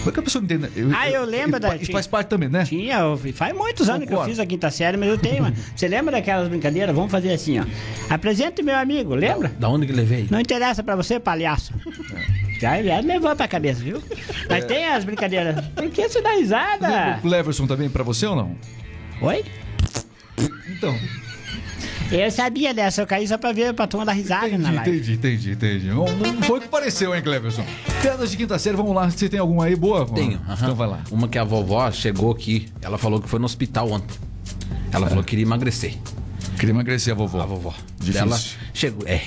[0.04, 0.68] Como é que a pessoa entende?
[0.94, 2.64] Ah, eu lembro da- Isso faz parte também, né?
[2.64, 4.30] Tinha, eu- faz muitos anos que eu Concordo.
[4.30, 5.52] fiz a quinta série, mas eu tenho uma.
[5.74, 6.94] Você lembra daquelas brincadeiras?
[6.94, 7.64] Vamos fazer assim, ó.
[8.10, 9.48] Apresente meu amigo, lembra?
[9.58, 10.26] Da onde que levei?
[10.30, 11.72] Não interessa pra você, palhaço.
[12.60, 14.02] Já, já levou pra cabeça, viu?
[14.48, 15.64] Mas tem as brincadeiras.
[15.74, 17.16] Por que você dá risada?
[17.18, 18.56] O Cleverson também pra você ou não?
[19.22, 19.42] Oi?
[20.68, 20.94] Então,
[22.10, 24.90] Eu sabia dessa, eu caí só pra ver pra turma dar risada na entendi, live.
[24.90, 25.86] entendi, entendi, entendi.
[25.88, 27.64] Não, não foi o que pareceu, hein, Cleverson?
[28.02, 29.10] Piadas de quinta série, vamos lá.
[29.10, 30.06] Você tem alguma aí boa?
[30.06, 30.38] Tenho.
[30.48, 30.54] aham.
[30.54, 31.00] Então vai lá.
[31.10, 34.16] Uma que a vovó chegou aqui, ela falou que foi no hospital ontem.
[34.92, 35.94] Ela falou que queria emagrecer.
[36.58, 37.40] Queria emagrecer a vovó.
[37.42, 37.74] A vovó.
[37.98, 38.20] Difícil.
[38.22, 38.40] Ela
[38.72, 39.20] chegou, é.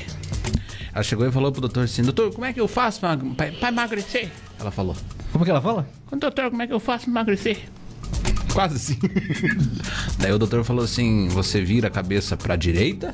[0.94, 3.52] Ela chegou e falou pro doutor assim: Doutor, como é que eu faço pra, pra,
[3.52, 4.30] pra emagrecer?
[4.60, 4.96] Ela falou:
[5.32, 5.88] Como é que ela fala?
[6.18, 7.60] Doutor, como é que eu faço pra emagrecer?
[8.54, 8.98] Quase assim.
[10.20, 13.14] Daí o doutor falou assim: Você vira a cabeça pra direita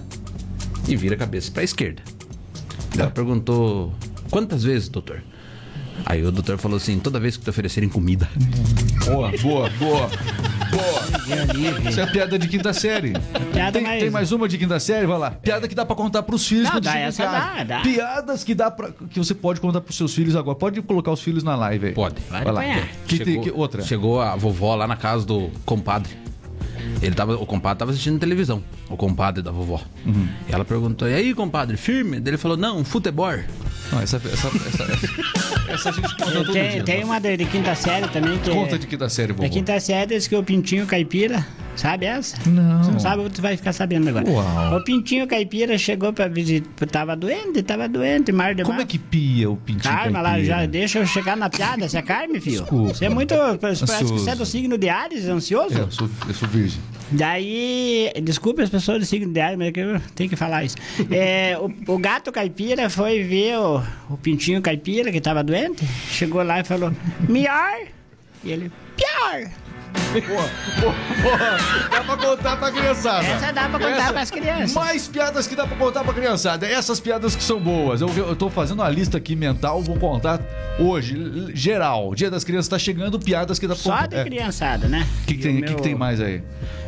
[0.88, 2.02] e vira a cabeça pra esquerda.
[2.92, 3.94] Daí Ela perguntou:
[4.30, 5.22] Quantas vezes, doutor?
[6.06, 8.30] Aí o doutor falou assim: Toda vez que te oferecerem comida.
[9.06, 10.10] Boa, boa, boa.
[11.26, 11.90] Boa.
[11.90, 13.14] Isso é piada de quinta série.
[13.52, 15.06] Piada tem, mais- tem mais uma de quinta série?
[15.06, 15.32] Vai lá.
[15.32, 17.80] Piada que dá pra contar pros filhos Não, dá, essa dá, dá.
[17.82, 20.58] Piadas que dá pra, que você pode contar pros seus filhos agora.
[20.58, 21.94] Pode colocar os filhos na live aí.
[21.94, 22.16] Pode.
[22.30, 22.64] Vai, Vai lá.
[23.08, 23.82] Que, tem- que- outra.
[23.84, 26.12] Chegou a vovó lá na casa do compadre.
[27.04, 29.82] Ele tava, o compadre tava assistindo televisão, o compadre da vovó.
[30.06, 30.28] Uhum.
[30.48, 32.18] E ela perguntou: E aí, compadre, firme?
[32.26, 33.34] Ele falou: Não, futebol.
[33.92, 36.84] Não, essa, essa, essa, essa, essa a gente conta todo Tem, dia.
[36.84, 38.50] tem uma de, de quinta série também que.
[38.50, 39.50] Conta é- de quinta série, Da vovô.
[39.50, 42.38] quinta série diz que o Pintinho Caipira, sabe essa?
[42.50, 42.84] Não.
[42.84, 44.30] Você não sabe, tu vai ficar sabendo agora.
[44.30, 44.78] Uau.
[44.78, 48.88] O Pintinho Caipira chegou pra visitar, tava doente, tava doente, mar de Como é mar.
[48.88, 50.60] que pia o pintinho Calma lá, caipira?
[50.60, 52.62] já deixa eu chegar na piada, você é carne, filho?
[52.62, 52.94] Desculpa.
[52.94, 53.36] Você é muito.
[53.60, 55.78] Parece que você é do signo de Ares, ansioso?
[55.78, 56.80] É, eu, sou, eu sou virgem.
[57.12, 60.76] Daí, desculpe as pessoas do signo de Ares, mas é eu tenho que falar isso.
[61.12, 66.42] É, o, o gato caipira foi ver o, o pintinho caipira que tava doente, chegou
[66.44, 66.92] lá e falou:
[67.28, 67.82] melhor.
[68.44, 69.50] E ele, pior.
[69.94, 71.90] Boa, boa, boa.
[71.90, 73.26] Dá pra contar pra criançada.
[73.26, 74.74] Essa dá pra contar pras crianças.
[74.74, 76.68] Mais piadas que dá pra contar pra criançada.
[76.68, 78.02] Essas piadas que são boas.
[78.02, 80.40] Eu, eu tô fazendo uma lista aqui mental, vou contar
[80.80, 81.52] hoje.
[81.56, 82.14] Geral.
[82.14, 84.08] Dia das crianças tá chegando, piadas que dá pra Só contar.
[84.08, 84.24] de É.
[84.24, 85.08] criançada, né?
[85.24, 86.44] O que, que tem, o que, que meu- tem mais aí?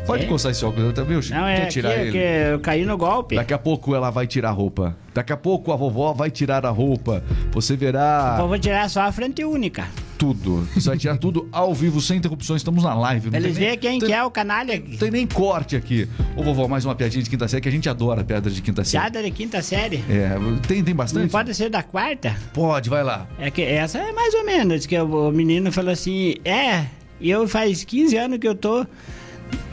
[0.06, 0.28] Pode É?
[0.28, 1.36] coçar esse óculos também, Chico?
[1.36, 2.12] Não, é Quer que, tirar ele?
[2.12, 3.34] que eu caí no golpe.
[3.34, 4.96] Daqui a pouco ela vai tirar a roupa.
[5.12, 7.24] Daqui a pouco a vovó vai tirar a roupa.
[7.50, 9.88] Você verá Eu vou tirar só a frente única.
[10.16, 10.66] Tudo.
[10.74, 12.60] Você vai tirar tudo ao vivo, sem interrupções.
[12.60, 13.30] Estamos na live.
[13.30, 14.82] não eles verem quem tem- que é o canalha.
[14.86, 16.08] Não tem nem corte aqui.
[16.34, 18.84] Ô, vovó, mais uma piadinha de quinta série, que a gente adora piada de quinta
[18.84, 19.02] série.
[19.02, 20.02] Piada de quinta série.
[20.08, 20.30] É,
[20.66, 21.30] tem, tem Não bastante?
[21.30, 22.34] pode ser da quarta?
[22.52, 23.26] Pode, vai lá.
[23.38, 26.86] É que essa é mais ou menos, que o, o menino falou assim, é,
[27.20, 28.86] eu faz 15 anos que eu tô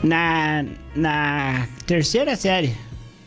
[0.02, 2.74] na, na terceira série.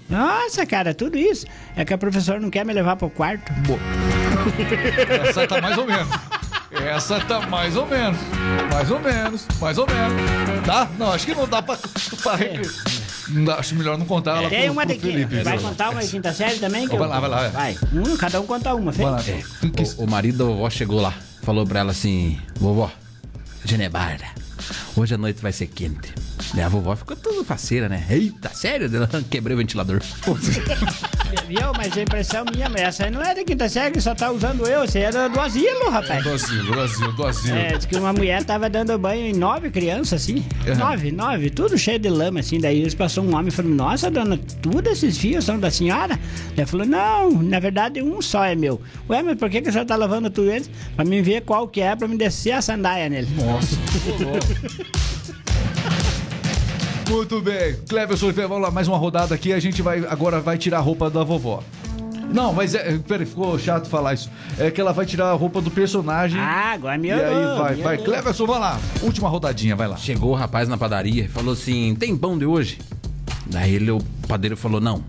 [0.10, 1.46] Nossa, cara, tudo isso.
[1.76, 3.52] É que a professora não quer me levar pro quarto.
[3.64, 3.80] Boa.
[5.28, 6.08] Essa tá mais ou menos.
[6.72, 8.18] Essa tá mais ou menos.
[8.74, 9.46] Mais ou menos.
[9.60, 10.66] Mais ou menos.
[10.66, 10.90] Tá?
[10.98, 11.78] Não, acho que não dá pra.
[11.78, 12.38] pra
[13.46, 15.02] dá, acho melhor não contar ela Tem pro, uma pro daqui.
[15.12, 15.44] Felipe.
[15.44, 15.68] Vai viu?
[15.70, 16.88] contar uma de quinta série também?
[16.88, 17.50] Que Vai eu- lá, vai lá, é.
[17.50, 17.78] Vai.
[17.94, 18.92] Um, cada um conta uma.
[18.92, 22.92] Tu que- O, o marido da vovó chegou lá, falou pra ela assim: Vovó,
[23.64, 24.26] Genebarda,
[24.96, 26.14] hoje a noite vai ser quente.
[26.54, 28.06] Daí a vovó ficou toda faceira, né?
[28.10, 28.94] Eita, sério?
[28.94, 30.02] Ela quebrei o ventilador.
[31.48, 31.72] Viu?
[31.76, 34.68] Mas a impressão minha, mas essa aí não é de quinta série, só tá usando
[34.68, 34.82] eu.
[34.82, 36.24] Aí era do asilo, rapaz.
[36.24, 37.58] Do asilo, do asilo, do asilo.
[37.58, 40.46] É, diz que uma mulher tava dando banho em nove crianças, assim.
[40.66, 40.76] É.
[40.76, 42.60] Nove, nove, tudo cheio de lama, assim.
[42.60, 46.20] Daí eles passou um homem e falou: Nossa, dona, tudo esses fios são da senhora?
[46.56, 48.82] Daí falou: Não, na verdade um só é meu.
[49.10, 50.70] Ué, mas por que, que a senhora tá lavando tudo eles?
[50.96, 53.28] Pra mim ver qual que é, pra me descer a sandália nele.
[53.36, 53.78] Nossa.
[57.10, 57.76] Muito bem.
[57.88, 59.54] Cleverson Oliveira, vamos lá, mais uma rodada aqui.
[59.54, 61.64] A gente vai agora vai tirar a roupa da vovó.
[62.34, 62.98] Não, mas é.
[63.08, 64.30] Peraí, ficou chato falar isso.
[64.60, 66.40] É que ela vai tirar a roupa do personagem.
[66.40, 67.98] Ah, agora me e aí vai, vai.
[67.98, 68.80] Cleverson, vai lá.
[69.02, 69.96] Última rodadinha, vai lá.
[69.96, 72.80] Chegou o rapaz na padaria e falou assim: Tem pão de hoje?
[73.46, 75.04] Daí ele, o padeiro falou: Não.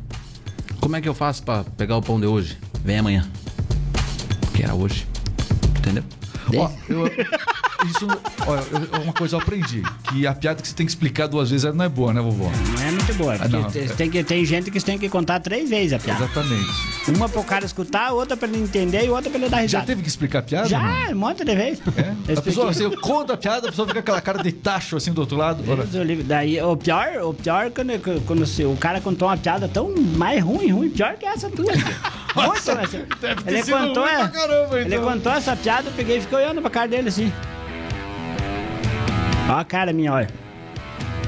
[0.80, 2.56] Como é que eu faço pra pegar o pão de hoje?
[2.84, 3.26] Vem amanhã.
[4.54, 5.04] Que era hoje.
[5.78, 6.04] Entendeu?
[6.56, 7.04] Ó, eu-
[7.86, 8.06] isso,
[8.46, 9.82] ó, eu- uma coisa eu aprendi.
[10.10, 12.50] Que a piada que você tem que explicar duas vezes não é boa, né, vovó?
[12.74, 13.36] Não é muito boa.
[13.38, 13.96] Porque não.
[13.96, 16.24] tem, que, tem gente que tem que contar três vezes a piada.
[16.24, 16.66] Exatamente.
[17.08, 19.86] Uma pro cara escutar, outra pra ele entender e outra pra ele dar Já risada.
[19.86, 20.68] teve que explicar a piada?
[20.68, 21.12] Já, não?
[21.12, 21.80] um monte de vezes.
[21.96, 22.32] É?
[22.36, 25.12] A pessoa, você conta a piada, a pessoa fica com aquela cara de tacho assim
[25.12, 25.62] do outro lado.
[25.66, 25.84] Olha.
[26.24, 30.42] Daí, o pior, o pior quando, quando se- o cara contou uma piada tão mais
[30.42, 31.72] ruim, ruim, pior que essa tua.
[32.36, 33.06] Muito Nossa, ter
[33.46, 35.04] Ele contou, é, caramba, ele então.
[35.12, 37.32] contou essa piada, eu peguei e fiquei olhando pra cara dele assim.
[39.48, 40.28] Ó a cara minha, olha.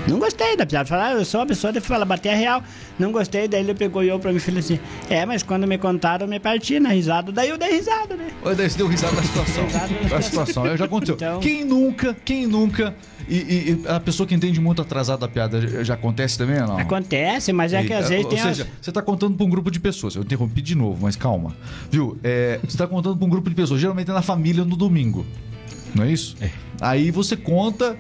[0.09, 0.89] Não gostei da piada.
[0.89, 2.63] Falar, eu sou uma pessoa de falar, bater a real.
[2.99, 4.81] Não gostei, daí ele pegou e eu pra mim e falou assim:
[5.11, 7.31] É, mas quando me contaram, eu me parti na risada.
[7.31, 8.29] Daí eu dei risada, né?
[8.43, 9.65] Olha, daí você deu risada da situação.
[9.67, 11.15] Risada da situação, eu já aconteceu.
[11.17, 12.95] Então- Quem nunca, quem nunca.
[13.29, 16.61] E, e- e a pessoa que entende muito atrasado a piada já- já acontece também
[16.61, 16.79] ou não?
[16.79, 18.39] Acontece, mas é que às E, vezes ou tem.
[18.41, 20.17] seja, as- você tá contando pra um grupo de pessoas.
[20.17, 21.55] Eu interrompi de novo, mas calma.
[21.91, 22.19] Viu?
[22.25, 23.81] É, você tá contando pra um grupo de pessoas.
[23.81, 25.25] Geralmente é na família no domingo.
[25.95, 26.37] Não é isso?
[26.41, 26.51] É.
[26.81, 27.99] Aí você conta.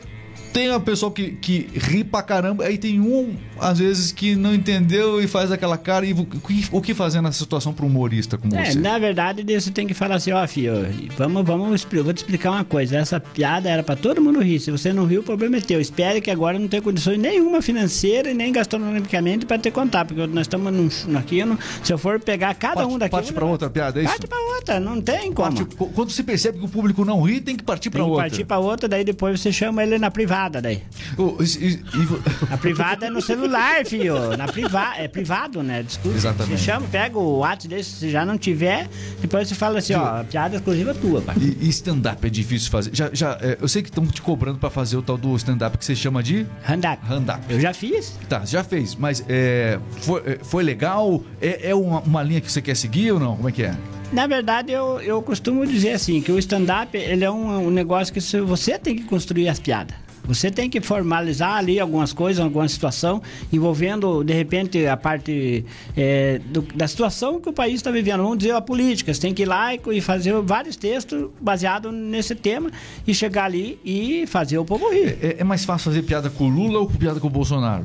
[0.52, 4.52] Tem a pessoa que, que ri pra caramba, aí tem um, às vezes, que não
[4.54, 6.04] entendeu e faz aquela cara.
[6.04, 8.78] E o que, o que fazer nessa situação pro humorista como É, você?
[8.78, 10.72] na verdade, você tem que falar assim, ó, filho,
[11.16, 12.96] vamos, vamos, eu vou te explicar uma coisa.
[12.98, 14.58] Essa piada era pra todo mundo rir.
[14.58, 15.80] Se você não riu, o problema é teu.
[15.80, 20.26] Espere que agora não tem condições nenhuma financeira e nem gastronomicamente pra te contar, porque
[20.26, 23.10] nós estamos num, aqui, no- se eu for pegar cada Parte- um daqui...
[23.12, 24.10] parte eu- pra outra piada, é isso?
[24.12, 25.52] Parte pra outra, não tem como.
[25.64, 28.10] Parte- quando você percebe que o público não ri, tem que partir pra Tem que
[28.10, 28.28] outra.
[28.28, 30.82] partir pra outra, daí depois você chama ele na privada, daí.
[31.18, 31.80] Ô, e- e-
[32.50, 34.36] A privada é no celular, filho.
[34.36, 35.82] Na priva é privado, né?
[35.82, 36.16] Desculpa.
[36.16, 36.58] Exatamente.
[36.58, 38.88] Você chama, pega o WhatsApp dele, se já não tiver,
[39.20, 41.36] depois você fala assim, ó, piada exclusiva tua, pai.
[41.38, 42.90] E, e stand-up é difícil fazer.
[42.94, 45.76] Já, já, é, eu sei que estão te cobrando pra fazer o tal do stand-up
[45.76, 47.04] que você chama de Hand-up.
[47.06, 47.40] hand-up.
[47.48, 48.16] Eu já fiz.
[48.28, 51.22] Tá, já fez, mas é, foi, é, foi legal?
[51.40, 53.36] É, é uma, uma linha que você quer seguir ou não?
[53.36, 53.74] Como é que é?
[54.12, 58.12] Na verdade, eu, eu costumo dizer assim, que o stand-up, ele é um, um negócio
[58.12, 59.94] que você tem que construir as piadas.
[60.34, 63.20] Você tem que formalizar ali algumas coisas, alguma situação,
[63.52, 65.64] envolvendo, de repente, a parte
[65.96, 68.22] é, do- da situação que o país está vivendo.
[68.22, 69.12] Vamos dizer, a política.
[69.12, 72.70] Você tem que ir lá e, fazer vários textos baseados nesse tema
[73.06, 75.18] e chegar ali e fazer o povo rir.
[75.20, 77.84] É, é mais fácil fazer piada com o Lula ou com piada com o Bolsonaro?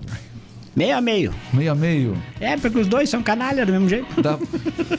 [0.75, 1.33] Meio a meio.
[1.53, 2.17] Meio a meio.
[2.39, 4.21] É, porque os dois são canalha do mesmo jeito.
[4.21, 4.37] Dá...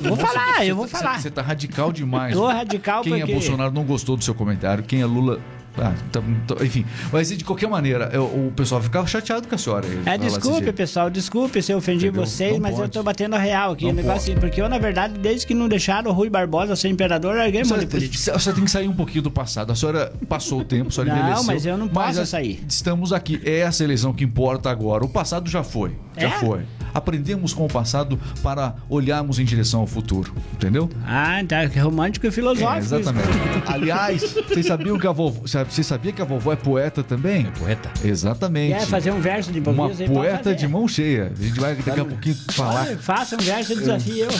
[0.00, 1.20] Vou falar, eu vou Você- falar.
[1.20, 2.34] Você tá radical demais.
[2.34, 4.82] Tô radical Quem é porque- Bolsonaro não gostou do seu comentário.
[4.82, 5.38] Quem é Lula.
[5.78, 9.58] Ah, tá- tá- enfim, mas de qualquer maneira, é, o pessoal ficava chateado com a
[9.58, 9.86] senhora.
[10.06, 12.24] É, desse desculpe, pessoal, desculpe se eu ofendi Entendeu?
[12.26, 12.92] vocês, Não mas eu pode.
[12.92, 13.84] tô batendo a real aqui.
[13.84, 16.74] Não o negócio assim, porque eu, na verdade, desde que não deixaram o Rui Barbosa
[16.76, 18.38] ser imperador, eu larguei mão de política.
[18.54, 19.70] Tem que sair um pouquinho do passado.
[19.70, 21.44] A senhora passou o tempo, a senhora Não, envelheceu.
[21.44, 22.64] mas eu não posso a- sair.
[22.68, 23.40] Estamos aqui.
[23.44, 25.04] É essa eleição que importa agora.
[25.04, 25.92] O passado já foi.
[26.16, 26.30] Já É?
[26.38, 26.60] foi.
[26.94, 30.32] Aprendemos com o passado para olharmos em direção ao futuro.
[30.54, 30.88] Entendeu?
[31.06, 32.78] Ah, tá, que romântico e É, filosófico.
[32.96, 33.28] exatamente.
[33.66, 35.46] Aliás, vocês sabiam que a vovó.
[35.68, 37.44] Você sabia que a vovó é poeta também?
[37.58, 37.90] Poeta.
[38.04, 38.74] Exatamente.
[38.78, 41.32] Quer fazer um verso de Uma aí, pode poeta de mão cheia.
[41.38, 42.86] A gente vai daqui a pouquinho falar.
[42.86, 44.30] Olha, Faça um verso e desafio eu.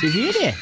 [0.00, 0.54] Se vire.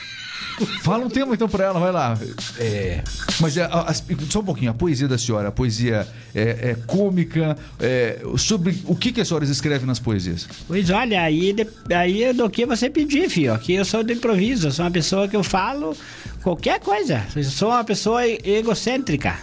[0.83, 2.17] Fala um tema então pra ela, vai lá.
[2.61, 3.03] É,
[3.41, 6.77] Mas é, a- as- só um pouquinho, a poesia da senhora, a poesia é, é
[6.87, 10.47] cômica, é, sobre o que, que a senhora escreve nas poesias?
[10.69, 13.53] Pois olha, aí, de- aí é do que você pedir, filho.
[13.53, 15.97] Aqui eu sou do improviso, eu sou uma pessoa que eu falo
[16.41, 17.25] qualquer coisa.
[17.35, 19.37] Eu sou uma pessoa egocêntrica.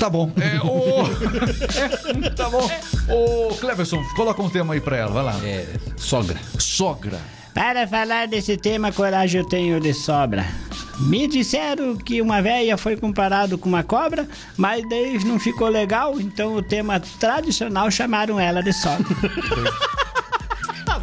[0.00, 0.32] Tá bom.
[0.40, 1.02] É, ô,
[2.24, 2.70] é, tá bom.
[3.06, 5.38] Ô, Cleverson, coloca um tema aí pra ela, vai lá.
[5.44, 5.66] é
[5.98, 6.40] sogra.
[6.58, 7.18] Sogra.
[7.52, 10.46] Para falar desse tema, coragem eu tenho de sobra.
[11.00, 16.18] Me disseram que uma véia foi comparado com uma cobra, mas daí não ficou legal,
[16.18, 19.04] então o tema tradicional chamaram ela de sogra.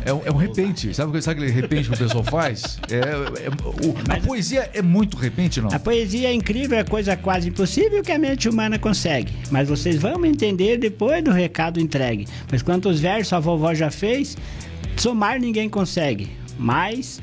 [0.08, 0.94] É, um- é um repente.
[0.94, 2.80] Sabe, o que- sabe aquele repente que o pessoal faz?
[2.90, 3.50] É, é-
[3.86, 5.70] o- a poesia é muito repente, não?
[5.72, 9.34] A poesia é incrível, é coisa quase impossível que a mente humana consegue.
[9.52, 12.26] Mas vocês vão entender depois do recado entregue.
[12.48, 14.38] Pois quantos versos a vovó já fez,
[14.96, 16.30] somar ninguém consegue.
[16.58, 17.22] Mas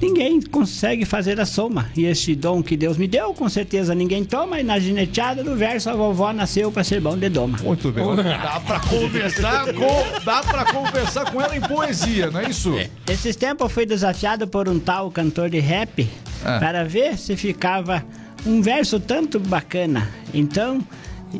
[0.00, 1.90] ninguém consegue fazer a soma.
[1.96, 4.60] E este dom que Deus me deu, com certeza ninguém toma.
[4.60, 7.58] E na gineteada do verso, a vovó nasceu para ser bom de doma.
[7.62, 8.04] Muito bem.
[8.16, 12.74] Dá pra conversar com, dá pra conversar com ela em poesia, não é isso?
[13.08, 16.08] Esses tempos eu fui desafiado por um tal cantor de rap
[16.44, 16.58] Ah.
[16.58, 18.04] para ver se ficava
[18.44, 20.08] um verso tanto bacana.
[20.32, 20.80] Então,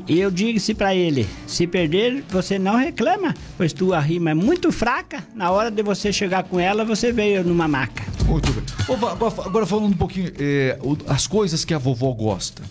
[0.08, 5.22] eu disse para ele: se perder, você não reclama, pois tua rima é muito fraca.
[5.34, 8.04] Na hora de você chegar com ela, você veio numa maca.
[8.26, 8.64] Muito bem.
[8.96, 12.62] Va- Agora, agora falando um pouquinho, é, as coisas que a vovó gosta.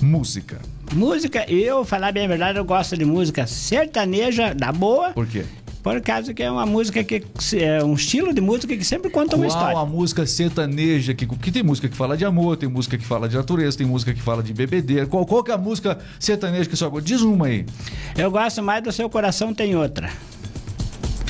[0.00, 0.60] Música.
[0.92, 5.44] Música, eu, falar bem a verdade, eu gosto de música sertaneja, da boa, Por quê?
[5.84, 7.22] Por causa que é uma música que
[7.60, 9.78] é um estilo de música que sempre conta uma Qual história.
[9.78, 13.28] a música sertaneja que, que tem música que fala de amor, tem música que fala
[13.28, 15.06] de natureza, tem música que fala de bebedeira.
[15.06, 17.02] Qual, qual que é a música sertaneja que gosta?
[17.02, 17.66] Diz uma aí.
[18.16, 20.08] Eu gosto mais do Seu Coração Tem Outra.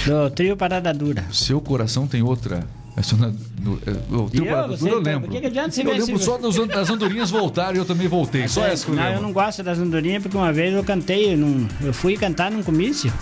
[0.07, 1.25] Do trio Parada Dura.
[1.33, 2.63] Seu coração tem outra.
[2.97, 5.31] Essa na- no- é, o trio E eu, Dura eu então, lembro.
[5.31, 8.47] que que eu lembro esse- só das, an- das andorinhas voltaram e eu também voltei.
[8.47, 9.23] Só essa que eu não, eu lembro.
[9.27, 13.13] não gosto das andorinhas porque uma vez eu cantei, num, eu fui cantar num comício.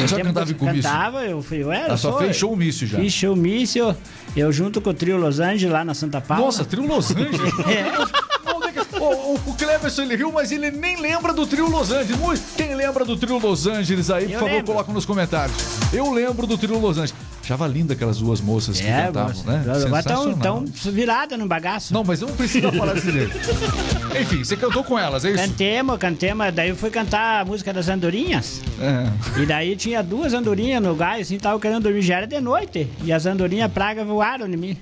[0.00, 0.82] Eu só Tempo cantava que em eu comício.
[0.90, 2.98] Cantava, eu fui, eu era Ela só fez showmício já.
[2.98, 3.96] Fiz showmício,
[4.36, 6.44] eu junto com o trio Los Angeles lá na Santa Paula.
[6.44, 7.40] Nossa, trio Los Angeles.
[7.66, 8.52] É.
[8.54, 11.68] Onde é que- O, o, o Cleverson ele riu, mas ele nem lembra do trio
[11.68, 12.42] Los Angeles.
[12.56, 14.66] Quem lembra do trio Los Angeles aí, por Eu favor, lembro.
[14.72, 15.56] coloca nos comentários.
[15.92, 17.14] Eu lembro do trio Los Angeles.
[17.42, 19.50] Achava linda aquelas duas moças que É, cantavam, moça.
[19.50, 19.60] né?
[19.60, 20.64] Agora tão, Sensacional.
[20.82, 21.92] tão virada no bagaço.
[21.94, 23.36] Não, mas eu não preciso falar desse jeito.
[24.20, 25.42] Enfim, você cantou com elas, é isso?
[25.42, 28.62] Cantemos, cantemos, daí eu fui cantar a música das andorinhas.
[28.80, 29.40] É.
[29.42, 32.88] E daí tinha duas andorinhas no gás, assim, tava querendo dormir, já era de noite.
[33.04, 34.76] E as andorinhas praga voaram em mim.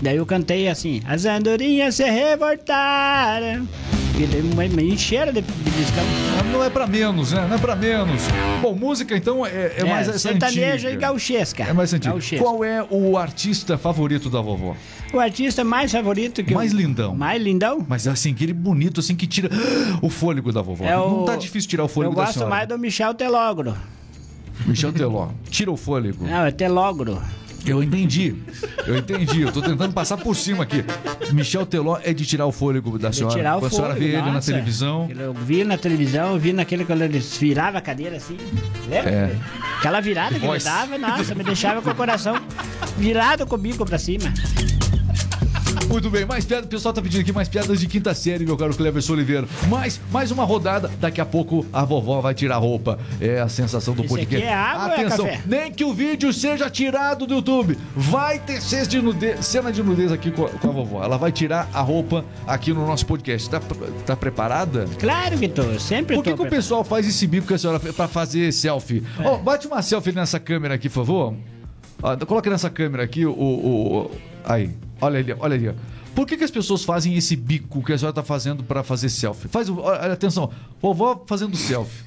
[0.00, 3.66] Daí eu cantei assim, as andorinhas se revoltaram.
[4.18, 6.02] E daí me- me encheram de, de biscão.
[6.50, 7.46] Não é pra menos, né?
[7.46, 8.22] Não é pra menos.
[8.62, 11.64] Bom, música então é, é mais essa sertaneja e gauchesca.
[11.64, 12.12] É mais antiga.
[12.12, 12.42] Gauchesca.
[12.42, 14.74] Qual é o artista favorito da vovó?
[15.12, 16.78] O artista mais favorito que Mais eu...
[16.78, 17.14] lindão.
[17.14, 17.84] Mais lindão?
[17.86, 19.50] Mas assim, aquele bonito, assim, que tira
[20.00, 20.84] o fôlego da vovó.
[20.86, 22.50] É Não o- tá difícil tirar o fôlego Eu da gosto senhora.
[22.50, 23.76] mais do Michel Telogro.
[24.66, 25.28] Michel Teló.
[25.50, 26.24] Tira o fôlego.
[26.24, 27.20] Não, é Telogro.
[27.66, 28.34] Eu entendi.
[28.86, 29.42] Eu entendi.
[29.42, 30.84] Eu tô tentando passar por cima aqui.
[31.32, 33.34] Michel Teló é de tirar o fôlego da De senhora.
[33.34, 34.52] tirar o Quando a senhora vê ele na nossa.
[34.52, 35.08] televisão.
[35.18, 38.36] Eu vi na televisão, eu vi naquele quando ele virava a cadeira assim.
[38.88, 39.10] Lembra?
[39.10, 39.36] É.
[39.78, 40.64] Aquela virada que ele voz.
[40.64, 42.36] dava, nossa, me deixava com o coração
[42.96, 44.32] virado com o bico pra cima.
[45.88, 46.66] Muito bem, mais piadas.
[46.66, 49.46] O pessoal tá pedindo aqui mais piadas de quinta série, meu caro Cleverson Oliveira.
[49.68, 50.90] Mais, mais uma rodada.
[51.00, 52.98] Daqui a pouco a vovó vai tirar a roupa.
[53.20, 54.36] É a sensação do podcast.
[54.36, 55.40] aqui é água ou é Atenção, café?
[55.46, 57.78] nem que o vídeo seja tirado do YouTube.
[57.94, 61.02] Vai ter cena de nudez, cena de nudez aqui com a, com a vovó.
[61.04, 63.48] Ela vai tirar a roupa aqui no nosso podcast.
[63.48, 63.60] Tá,
[64.04, 64.86] tá preparada?
[64.98, 66.36] Claro que tô, sempre Por que, tô.
[66.36, 69.02] que o pessoal faz esse bico que a senhora pra fazer selfie?
[69.20, 69.26] É.
[69.26, 71.34] Ó, bate uma selfie nessa câmera aqui, por favor.
[72.02, 74.10] Ó, coloca nessa câmera aqui o, o- o-
[74.44, 75.74] Aí, olha ali, olha ali.
[76.14, 79.08] Por que, que as pessoas fazem esse bico que a senhora tá fazendo pra fazer
[79.10, 79.48] selfie?
[79.48, 79.68] Faz.
[79.68, 82.04] Olha, atenção, vovó fazendo selfie.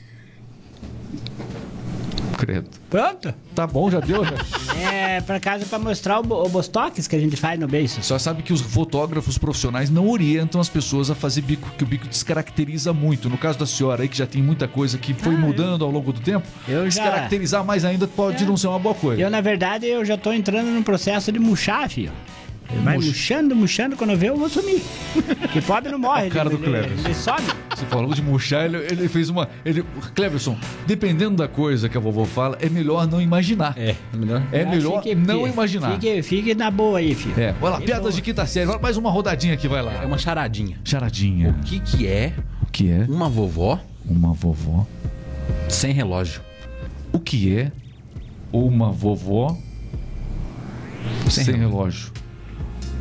[2.37, 2.69] Credo.
[2.89, 3.33] Pronto?
[3.53, 4.31] Tá bom, já deu, né?
[4.81, 8.01] É, pra casa pra mostrar o, o bostox que a gente faz no beiço.
[8.01, 11.87] Só sabe que os fotógrafos profissionais não orientam as pessoas a fazer bico, que o
[11.87, 13.29] bico descaracteriza muito.
[13.29, 15.83] No caso da senhora aí, que já tem muita coisa que foi Ah, eu- mudando
[15.83, 18.47] ao longo do tempo, Eu já- descaracterizar mais ainda pode É.
[18.47, 19.21] não ser uma boa coisa.
[19.21, 22.13] Eu, na verdade, eu já tô entrando num processo de murchar, filho.
[22.71, 23.07] Ele vai Murcha.
[23.09, 24.81] murchando, murchando, quando eu ver eu vou sumir.
[25.51, 26.27] que pobre não morre.
[26.27, 26.91] A cara ele, do Cleber.
[26.91, 27.41] Ele, ele sobe.
[27.75, 29.49] Você falou de murchar, ele, ele fez uma.
[29.65, 30.55] Ele, Cleverson,
[30.85, 33.73] dependendo da coisa que a vovó fala, é melhor não imaginar.
[33.77, 34.43] É, melhor.
[34.51, 35.91] É Ah, melhor fique- não fique- imaginar.
[35.93, 37.39] Fique, fique na boa aí, filho.
[37.39, 38.11] É, vai lá, piadas boa.
[38.13, 38.65] de quinta série.
[38.67, 40.05] Vai, Mais uma rodadinha aqui, vai É lá.
[40.05, 40.77] uma charadinha.
[40.83, 41.55] Charadinha.
[41.59, 44.85] O que que é O que é uma vovó uma vovó?
[45.67, 46.41] sem relógio?
[47.11, 47.71] O que é
[48.53, 49.57] uma vovó
[51.29, 52.11] sem, Sem relógio?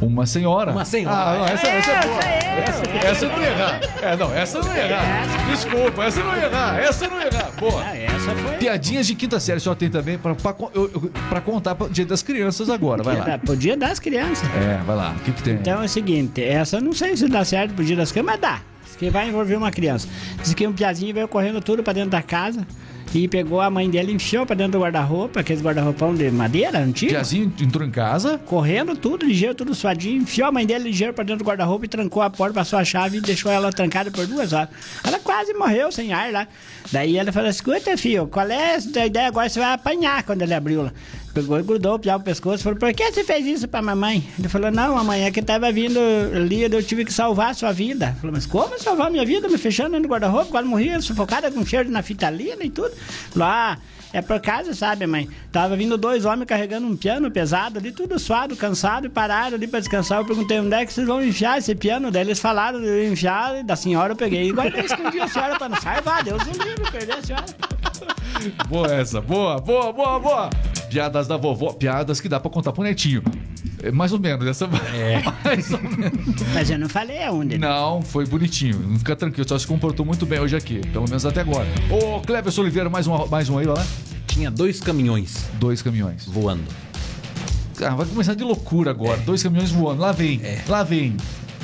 [0.00, 0.70] Uma senhora.
[0.70, 1.16] Uma senhora.
[1.16, 2.20] Ah, não, essa, essa é boa.
[2.22, 3.80] Essa é, Essa não ia errar.
[4.02, 5.26] É, não, essa não ia errar.
[5.50, 6.78] Desculpa, essa não ia errar.
[6.80, 7.50] Essa não ia errar.
[7.58, 7.82] Boa.
[7.84, 8.56] Ah, essa foi.
[8.58, 12.22] Piadinhas de quinta série, só tem também pra, pra, eu- pra contar pro dia das
[12.22, 13.02] crianças agora.
[13.02, 13.38] Vai lá.
[13.38, 14.48] Pro dia das crianças.
[14.54, 15.14] É, vai lá.
[15.18, 15.54] O que, que tem?
[15.54, 18.32] Então é o seguinte, essa eu não sei se dá certo pro dia das crianças,
[18.32, 18.60] mas dá.
[18.84, 20.08] Diz que vai envolver uma criança.
[20.42, 22.66] Diz que um piazinho veio correndo tudo pra dentro da casa
[23.14, 26.78] e pegou a mãe dele e enfiou pra dentro do guarda-roupa, aqueles guarda-roupão de madeira
[26.78, 27.12] antigo.
[27.12, 28.38] Piazinho entrou em casa.
[28.38, 31.88] Correndo tudo, ligeiro, tudo suadinho, enfiou a mãe dele ligeiro pra dentro do guarda-roupa e
[31.88, 34.68] trancou a porta, passou a chave e deixou ela trancada por duas horas.
[35.04, 36.48] Ela quase morreu sem ar lá.
[36.92, 39.48] Daí ela falou: escuta, filho, qual é a ideia agora?
[39.48, 40.92] Você vai apanhar quando ele abriu lá.
[41.34, 44.26] Pegou e grudou o no pescoço falou: por que você fez isso pra mamãe?
[44.38, 45.98] Ele falou: não, mamãe, é que tava vindo
[46.34, 48.16] ali, eu tive que salvar a sua vida.
[48.20, 49.48] Falou: mas como salvar minha vida?
[49.48, 52.92] Me fechando do guarda-roupa, quase morria, sufocada com cheiro de naftalina e tudo.
[53.30, 53.78] Falou: ah.
[54.12, 55.28] É por causa, sabe, mãe?
[55.52, 59.66] Tava vindo dois homens carregando um piano pesado ali, tudo suado, cansado, e pararam ali
[59.66, 60.18] pra descansar.
[60.18, 62.10] Eu perguntei onde é que vocês vão enfiar esse piano.
[62.10, 64.48] Daí eles falaram de enfiar, e da senhora eu peguei.
[64.48, 66.24] Igual eu escondi a senhora pra não salvar.
[66.24, 67.44] Deus o livre, perder a senhora.
[68.68, 69.20] Boa essa.
[69.20, 70.50] Boa, boa, boa, boa.
[70.88, 71.72] Piadas da vovó.
[71.72, 73.22] Piadas que dá pra contar pro netinho.
[73.82, 74.46] É, mais ou menos.
[74.46, 74.64] Essa
[74.94, 75.22] é.
[75.44, 76.42] Mais ou menos.
[76.52, 77.58] Mas eu não falei aonde.
[77.58, 77.68] né?
[77.68, 78.78] Não, foi bonitinho.
[78.78, 79.48] Não fica tranquilo.
[79.48, 80.80] Só se comportou muito bem hoje aqui.
[80.88, 81.66] Pelo menos até agora.
[81.90, 83.84] Ô, Cleverson Oliveira, mais um, mais um aí, lá.
[84.26, 86.24] Tinha dois caminhões Dois caminhões.
[86.26, 86.62] voando.
[87.82, 89.16] Ah, vai começar de loucura agora.
[89.18, 90.00] Dois caminhões voando.
[90.02, 90.40] Lá vem.
[90.66, 91.16] Lá vem.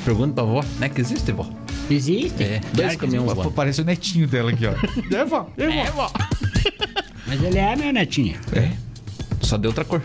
[0.05, 0.87] Pergunta pra vó, né?
[0.89, 1.49] Que existe, vó?
[1.89, 2.41] Existe?
[2.43, 3.51] É, Claro dois que caminhões voando.
[3.51, 4.73] Parece o netinho dela aqui, ó.
[5.15, 5.49] É, vó.
[5.57, 6.09] É, vó.
[7.27, 8.35] Mas ele é meu netinho.
[8.53, 8.71] É.
[9.41, 10.01] Só deu outra cor.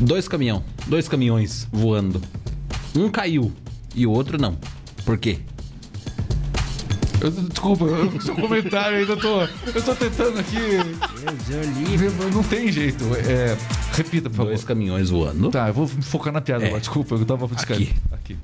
[0.00, 2.20] Dois caminhão, dois caminhões voando.
[2.96, 3.52] Um caiu
[3.94, 4.56] e o outro não.
[5.04, 5.38] Por quê?
[7.20, 9.42] Eu- desculpa, eu- seu comentário ainda tô.
[9.42, 10.56] Eu tô tentando aqui.
[10.56, 12.34] Deus.
[12.34, 13.04] Não tem jeito.
[13.16, 13.56] É,
[13.92, 14.48] repita, por favor.
[14.50, 15.50] Dois caminhões voando.
[15.50, 16.66] Tá, eu vou me focar na piada É.
[16.66, 16.80] agora.
[16.80, 17.76] Desculpa, eu tava buscando.
[17.82, 17.94] Aqui.
[18.12, 18.36] Aqui.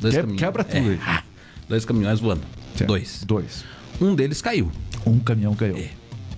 [0.00, 1.00] Dois quebra tudo aí.
[1.04, 1.22] Ah,
[1.68, 2.42] dois caminhões voando.
[2.76, 2.88] Certo.
[2.88, 3.24] Dois.
[3.26, 3.64] Dois.
[4.00, 4.70] Um deles caiu.
[5.06, 5.76] Um caminhão caiu.
[5.76, 5.88] É.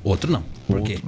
[0.02, 0.42] Outro não.
[0.66, 0.94] Por Outro.
[0.94, 1.00] quê?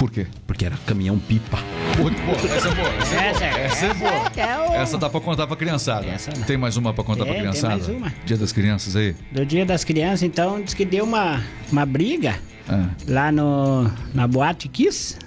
[0.00, 0.26] Por quê?
[0.46, 1.58] Porque era caminhão pipa.
[1.98, 2.36] Muito boa.
[2.38, 2.88] Essa é boa.
[2.88, 3.60] Essa é Essa, boa.
[3.60, 4.10] Essa é boa.
[4.30, 6.06] essa é o- Essa dá pra contar pra criançada.
[6.06, 6.42] Essa não.
[6.44, 7.74] Tem mais uma pra contar Tem, pra tem criançada?
[7.76, 8.12] mais uma.
[8.24, 9.14] Dia das crianças aí?
[9.30, 12.36] Do dia das crianças, então, diz que deu uma, uma briga
[12.66, 12.86] Ah.
[13.06, 15.18] lá no, na boate Kiss.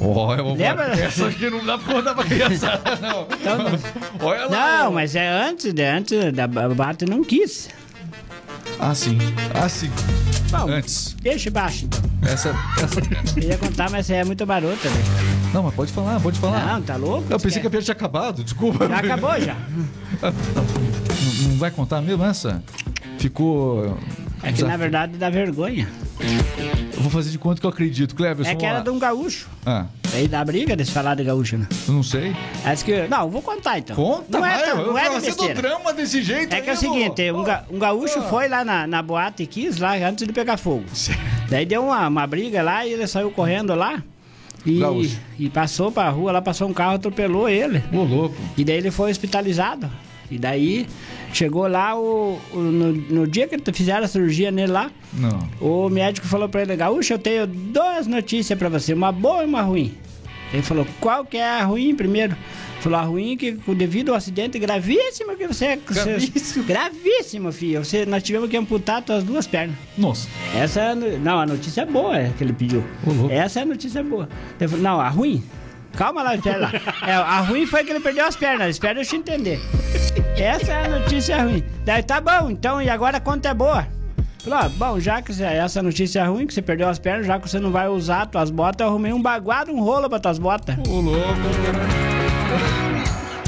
[0.00, 0.84] Ó, eu vou- Lembra?
[0.98, 3.26] Essa aqui não dá pra contar pra criançada, não.
[3.38, 3.58] Então,
[4.26, 4.50] Olha lá.
[4.84, 7.68] Não, mas é antes, de, antes da boate não quis.
[8.78, 9.18] Ah, sim.
[9.54, 9.90] Ah, sim.
[10.50, 11.16] Bom, Antes.
[11.20, 12.00] deixa baixo então.
[12.22, 12.50] Essa.
[12.82, 13.00] essa...
[13.40, 15.04] Eu ia contar, mas é muito barota, velho.
[15.52, 16.74] Não, mas pode falar, pode falar.
[16.74, 17.26] Não, tá louco?
[17.30, 18.86] Eu pensei que a piada tinha acabado, desculpa.
[18.86, 19.56] Já acabou já.
[20.22, 22.62] Não, não vai contar mesmo essa?
[23.18, 23.98] Ficou.
[24.42, 25.88] É que na verdade dá vergonha.
[26.94, 28.14] Eu vou fazer de conta que eu acredito.
[28.14, 28.50] Cleverson.
[28.50, 29.48] É que era de um gaúcho.
[29.64, 31.66] Ah, Aí dá briga desse falar de gaúcho, né?
[31.86, 32.34] eu não sei.
[32.64, 33.06] Acho que.
[33.06, 33.94] Não, vou contar então.
[33.94, 34.84] Conta, não é, vai.
[34.84, 36.54] não é de drama desse jeito.
[36.54, 38.22] É que é o seguinte, um, ga- um gaúcho Ah.
[38.22, 40.84] foi lá na, na boate e quis lá antes de pegar fogo.
[41.50, 44.02] Daí deu uma, uma briga lá e ele saiu correndo lá.
[44.64, 45.16] E, Gaúcho.
[45.38, 47.84] e passou pra rua, lá passou um carro, atropelou ele.
[47.92, 48.34] Ô, louco.
[48.56, 49.88] E daí ele foi hospitalizado.
[50.30, 50.86] E daí
[51.32, 55.48] chegou lá, o, o- no, no dia que fizeram a cirurgia nele lá, Não.
[55.60, 59.46] o médico falou pra ele, Gaúcho, eu tenho duas notícias pra você, uma boa e
[59.46, 59.94] uma ruim.
[60.52, 62.36] Ele falou, qual que é a ruim primeiro?
[62.80, 65.76] Falou, a ruim que devido ao acidente gravíssimo que você...
[65.76, 66.38] Gravíssimo?
[66.38, 67.84] Você, gravíssimo, filho.
[67.84, 69.74] Você, nós tivemos que amputar tuas duas pernas.
[69.98, 70.28] Nossa.
[70.54, 72.84] Essa é Não, a notícia é boa é, que ele pediu.
[73.04, 73.32] Louco.
[73.32, 74.28] Essa é a notícia boa.
[74.60, 75.42] Ele falou, Não, a ruim.
[75.96, 76.72] Calma lá, espera lá.
[77.06, 78.68] É, a ruim foi que ele perdeu as pernas.
[78.70, 79.60] Espera eu te entender.
[80.36, 81.64] Essa é a notícia ruim.
[81.84, 83.86] Daí tá bom, então, e agora a conta é boa?
[84.44, 87.38] Falou, ó, bom, já que essa notícia é ruim, que você perdeu as pernas, já
[87.40, 90.38] que você não vai usar tuas botas, eu arrumei um baguado, um rolo pra tuas
[90.38, 90.76] botas.
[90.88, 91.20] Ô, louco.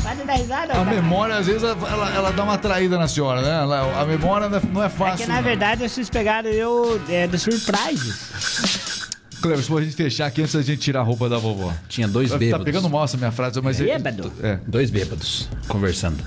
[0.02, 0.84] Pode dar risada, A cara.
[0.90, 3.60] memória, às vezes, ela, ela- dá uma traída na senhora, né?
[3.62, 5.18] Ela- a memória não é, é É fácil.
[5.18, 5.42] que na não.
[5.42, 8.97] verdade vocês pegaram eu é, de surprises.
[9.40, 11.72] Cleber, se for a gente fechar aqui antes da gente tirar a roupa da vovó.
[11.88, 12.64] Tinha dois Tá bêbados.
[12.64, 13.78] pegando mal essa minha frase, mas...
[13.78, 14.32] Bêbado?
[14.42, 14.58] É.
[14.66, 16.22] Dois bêbados conversando.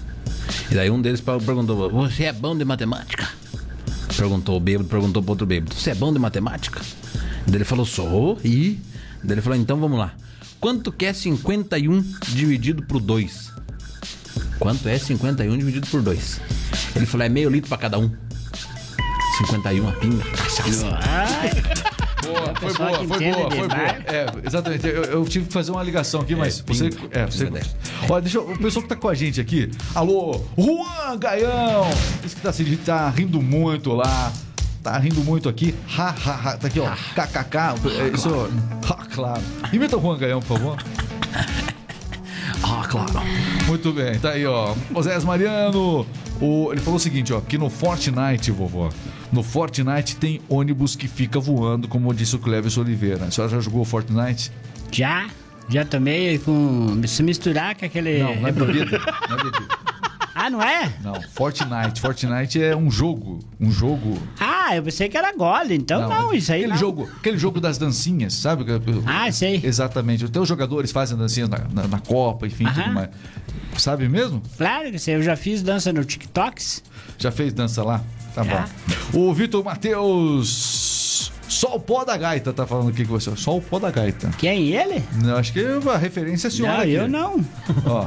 [0.69, 3.27] E daí um deles perguntou: Você é bom de matemática?
[4.15, 6.81] Perguntou o bêbado, perguntou pro outro bêbado: Você é bom de matemática?
[7.45, 8.39] Daí ele falou: Sou.
[8.43, 8.79] E?
[9.23, 10.13] Daí ele falou: Então vamos lá.
[10.59, 13.51] Quanto que é 51 dividido por 2?
[14.59, 16.41] Quanto é 51 dividido por 2?
[16.95, 18.09] Ele falou: É meio litro pra cada um.
[19.37, 20.23] 51 a pinga.
[20.23, 21.90] Cachaça.
[22.21, 23.81] Boa, foi boa, foi boa, foi boa.
[24.05, 24.87] É, exatamente.
[24.87, 26.89] Eu, eu tive que fazer uma ligação aqui, mas É, você.
[26.89, 27.07] pinga.
[27.19, 27.49] É, você.
[28.09, 29.69] Olha, deixa eu, o pessoal que tá com a gente aqui.
[29.95, 31.87] Alô, Juan Gaião!
[32.25, 34.31] Esse que tá, assim, tá rindo muito lá.
[34.83, 35.75] Tá rindo muito aqui.
[35.97, 36.57] Ha, ha, ha.
[36.57, 36.89] Tá aqui, ó.
[36.89, 37.57] KKK.
[37.99, 38.29] É, Isso.
[38.89, 39.41] Ha, claro.
[39.71, 40.77] Imita o Juan Gaião, por favor.
[42.63, 43.11] Ah, claro.
[43.67, 44.75] Muito bem, tá aí, ó.
[44.93, 46.05] Osés Mariano.
[46.39, 48.89] O, ele falou o seguinte, ó, que no Fortnite, vovó,
[49.31, 53.25] no Fortnite tem ônibus que fica voando, como disse o Cleves Oliveira.
[53.25, 54.51] A senhora já jogou Fortnite?
[54.91, 55.27] Já,
[55.69, 57.01] já tomei com.
[57.07, 58.19] Se misturar com aquele.
[58.19, 58.99] Não, não é bebida.
[59.29, 59.81] Não é bebida.
[60.33, 60.91] Ah, não é?
[61.03, 61.99] Não, Fortnite.
[62.01, 63.39] Fortnite é um jogo.
[63.59, 64.17] Um jogo.
[64.39, 66.79] Ah, eu pensei que era gole, então não, isso aí Aquele não.
[66.79, 68.65] jogo, aquele jogo das dancinhas, sabe?
[69.05, 69.59] Ah, sei.
[69.63, 70.25] Exatamente.
[70.25, 72.81] Até os jogadores fazem dancinhas na, na- na Copa, enfim, Aham.
[72.81, 73.09] tudo mais.
[73.77, 74.41] Sabe mesmo?
[74.57, 76.81] Claro que sei, eu já fiz dança no TikToks.
[77.19, 78.01] Já fez dança lá?
[78.33, 78.67] Tá Já.
[79.11, 79.19] bom.
[79.29, 81.31] O Vitor Matheus.
[81.47, 83.29] Só o pó da gaita tá falando aqui com você.
[83.35, 84.31] Só o pó da gaita.
[84.37, 84.69] Quem?
[84.69, 85.03] Ele?
[85.21, 85.59] Não, acho que
[85.93, 86.91] a referência é a senhora não, aqui.
[86.93, 87.45] eu não.
[87.85, 88.05] Ó.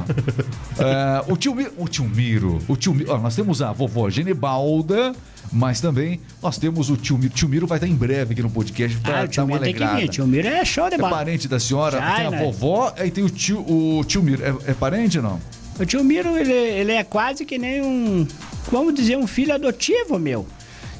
[0.79, 1.71] É, o tio Miro.
[1.77, 2.59] O tio Miro.
[2.67, 3.11] O tio Miro.
[3.13, 5.13] Ó, nós temos a vovó Genebalda,
[5.53, 7.31] mas também nós temos o tio Miro.
[7.31, 9.69] O tio Miro vai estar em breve aqui no podcast pra Ah, dar uma tem
[9.69, 9.99] alegrada.
[10.01, 10.09] vir.
[10.09, 11.15] Tio Miro é show de É bola.
[11.15, 12.43] parente da senhora, Já, tem a né?
[12.43, 14.43] vovó, aí tem o tio, o tio Miro.
[14.43, 15.39] É, é parente ou não?
[15.79, 18.25] O tio Miro, ele, ele é quase que nem um.
[18.71, 20.45] Vamos dizer, um filho adotivo meu.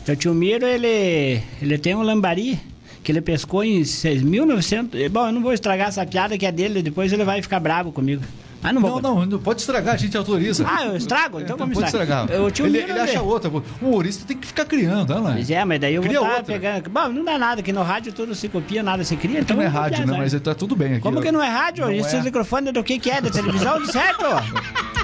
[0.07, 2.59] O tio Miro, ele, ele tem um lambari
[3.03, 5.11] que ele pescou em 6, 1900.
[5.11, 7.91] Bom, eu não vou estragar essa piada que é dele, depois ele vai ficar bravo
[7.91, 8.23] comigo.
[8.63, 8.99] Ah, não vou.
[8.99, 10.65] Não, não, não pode estragar, a gente autoriza.
[10.67, 11.39] Ah, eu estrago?
[11.39, 12.25] Então vamos pode estragar.
[12.41, 13.49] O tio ele Miro, ele acha outra.
[13.49, 16.39] O humorista tem que ficar criando, né, Mas é, mas daí eu Cria vou estar
[16.39, 16.53] outra.
[16.53, 16.89] pegando.
[16.89, 19.39] Bom, não dá nada, que no rádio tudo se copia, nada se cria.
[19.41, 20.17] Então não é rádio, né?
[20.17, 21.01] Mas tá tudo bem aqui.
[21.01, 21.85] Como que não é rádio?
[21.85, 22.21] Não Esse é.
[22.23, 23.21] microfone do que que é?
[23.21, 24.25] Da televisão, certo?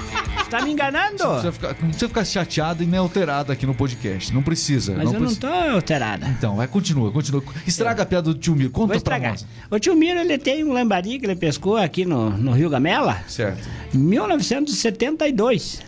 [0.58, 1.16] Tá me enganando?
[1.18, 4.32] Não precisa, ficar, não precisa ficar chateado e nem alterado aqui no podcast.
[4.34, 4.94] Não precisa.
[4.96, 6.26] Mas eu não tô alterada.
[6.28, 7.42] Então, vai, continua, continua.
[7.66, 8.70] Estraga a piada do tio Miro.
[8.70, 9.30] Conta Vou pra estragar.
[9.32, 9.46] nós.
[9.70, 13.20] O tio Miro, ele tem um lambari que ele pescou aqui no, no Rio Gamela,
[13.26, 13.66] Certo.
[13.94, 15.80] em 1972.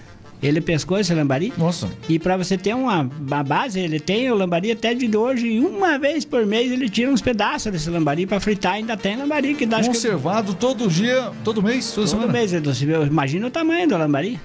[0.42, 1.54] Ele pescou esse lambari.
[1.56, 1.88] Nossa.
[2.06, 5.46] E pra você ter uma, uma base, ele tem o lambari até de hoje.
[5.46, 8.74] E uma vez por mês ele tira uns pedaços desse lambari pra fritar.
[8.74, 12.32] Ainda tem lambari que dá acho que Conservado todo dia, todo mês, toda todo semana.
[12.32, 12.52] mês.
[12.52, 14.38] Eu- Imagina o tamanho do lambari.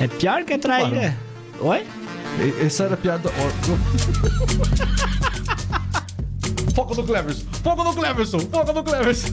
[0.00, 1.14] É pior que a traíra.
[1.60, 1.86] Oi?
[2.40, 3.30] E- Essa era a piada.
[6.74, 7.44] Foco no Cleverson!
[7.62, 8.40] Foco no Cleverson!
[8.40, 9.28] Foco no Cleverson!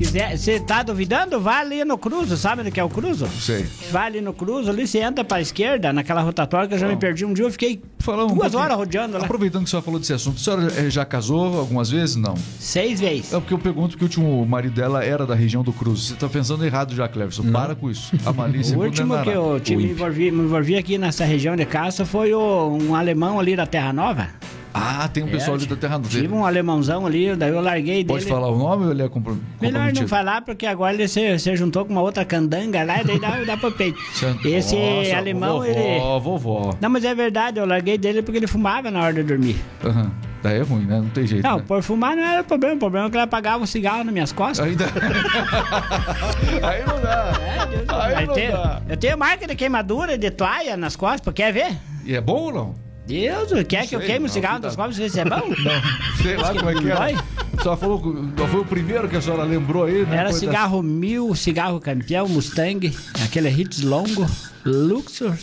[0.00, 1.38] Quiser, você tá duvidando?
[1.38, 3.28] Vá ali no Cruzo, sabe onde que é o Cruzo?
[3.38, 3.66] Sei.
[3.90, 6.96] Vai ali no Cruzo, ali você entra pra esquerda, naquela rotatória que eu já me
[6.96, 8.62] perdi um dia, eu fiquei Falar um duas pouquinho.
[8.62, 9.24] horas rodeando lá.
[9.24, 12.16] Aproveitando que a senhora falou desse assunto, a senhora eh, já casou algumas vezes?
[12.16, 12.32] Não.
[12.58, 13.30] Seis vezes.
[13.30, 16.04] É porque eu pergunto que o último marido dela era da região do Cruz.
[16.08, 17.52] Você tá pensando errado já, Cleverson.
[17.52, 18.10] Para com isso.
[18.24, 22.06] A malícia O último que eu me, envolvi, me envolvi aqui nessa região de caça
[22.06, 24.28] foi o- um alemão ali da Terra Nova.
[24.72, 28.04] Ah, tem um pessoal ali da Terra do Tive um alemãozão ali, daí eu larguei
[28.04, 28.30] Pode dele.
[28.34, 29.32] falar o nome ou ele é compro...
[29.60, 30.08] Melhor não comprometido?
[30.08, 33.44] falar, porque agora ele se, se juntou com uma outra candanga lá e daí dá,
[33.44, 33.98] dá peito.
[34.44, 36.20] Esse Nossa, alemão, vovó, ele.
[36.20, 36.74] vovó.
[36.80, 39.56] Não, mas é verdade, eu larguei dele porque ele fumava na hora de dormir.
[39.84, 40.10] Aham.
[40.42, 40.98] Daí é ruim, né?
[40.98, 41.42] Não tem jeito.
[41.42, 41.64] Não, né?
[41.66, 44.32] por fumar não era problema, o problema é que ele apagava o cigarro nas minhas
[44.32, 44.66] costas.
[44.66, 44.86] Ainda.
[46.62, 47.32] Aí não dá.
[47.40, 48.82] É, Deus Aí não eu, tenho, dá.
[48.88, 51.76] eu tenho marca de queimadura de toalha nas costas, quer ver?
[52.04, 52.89] E é bom ou não?
[53.10, 54.98] Deus, quer que eu queime o não, cigarro das costas?
[54.98, 55.42] Isso é bom?
[56.22, 57.60] Sei lá como é que é.
[57.60, 58.00] Senhora falou
[58.48, 60.16] foi o primeiro que a senhora lembrou aí, né?
[60.16, 64.26] Era cigarro mil, cigarro campeão, Mustang, aquele hits longo,
[64.64, 65.36] Luxor.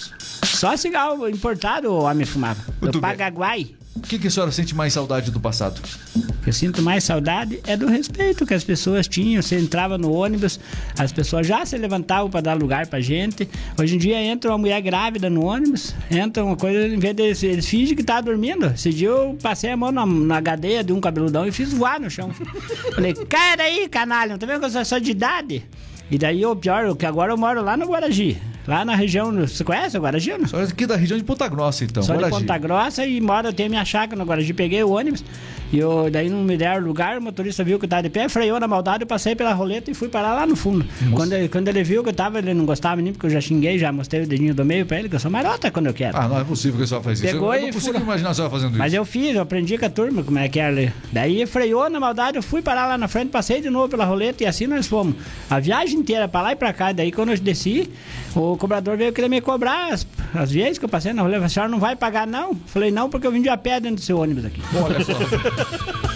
[0.43, 2.59] Só cigarro importado o homem fumava.
[2.81, 3.75] Do bem.
[3.97, 5.81] O que, que a senhora sente mais saudade do passado?
[6.45, 9.41] Eu sinto mais saudade é do respeito que as pessoas tinham.
[9.41, 10.59] Você entrava no ônibus,
[10.97, 13.49] as pessoas já se levantavam para dar lugar pra gente.
[13.77, 17.47] Hoje em dia entra uma mulher grávida no ônibus, entra uma coisa, em vez de
[17.47, 18.67] eles, fingem que tá dormindo.
[18.67, 21.99] Esse dia eu passei a mão na, na gadeia de um cabeludão e fiz voar
[21.99, 22.29] no chão.
[22.93, 25.65] Falei, cai daí, canalha, não tá vendo que eu sou só de idade?
[26.09, 28.39] E daí o pior, que agora eu moro lá no Guaragi.
[28.67, 29.31] Lá na região.
[29.31, 30.37] Você conhece o Guaragi?
[30.37, 30.47] Não?
[30.47, 32.03] Só aqui da região de Ponta Grossa, então.
[32.03, 32.39] Só de Guaragi.
[32.41, 34.53] Ponta Grossa e moro, eu tenho minha chácara no Guaragi.
[34.53, 35.23] Peguei o ônibus
[35.71, 38.27] e eu, daí não me deram lugar, o motorista viu que eu tava de pé,
[38.29, 40.85] freou na maldade, eu passei pela roleta e fui parar lá no fundo.
[41.13, 43.29] Quando ele, quando ele viu que eu tava, ele não gostava de mim, porque eu
[43.29, 45.87] já xinguei, já mostrei o dedinho do meio pra ele, que eu sou marota quando
[45.87, 46.17] eu quero.
[46.17, 47.31] Ah, não é possível que a senhora faz isso.
[47.31, 48.77] Pegou eu não consigo fura- imaginar a senhora fazendo isso.
[48.79, 50.91] Mas eu fiz, eu aprendi com a turma como é que era ali.
[51.11, 54.43] Daí freou na maldade, eu fui parar lá na frente, passei de novo pela roleta
[54.43, 55.15] e assim nós fomos.
[55.49, 56.91] A viagem inteira pra lá e pra cá.
[56.91, 57.89] Daí quando eu desci,
[58.35, 61.45] o cobrador veio querer me cobrar as, as vezes que eu passei na roleta.
[61.45, 62.55] A senhora não vai pagar, não?
[62.67, 64.61] Falei, não, porque eu vim de a pé dentro do seu ônibus aqui.
[64.75, 65.13] Olha só.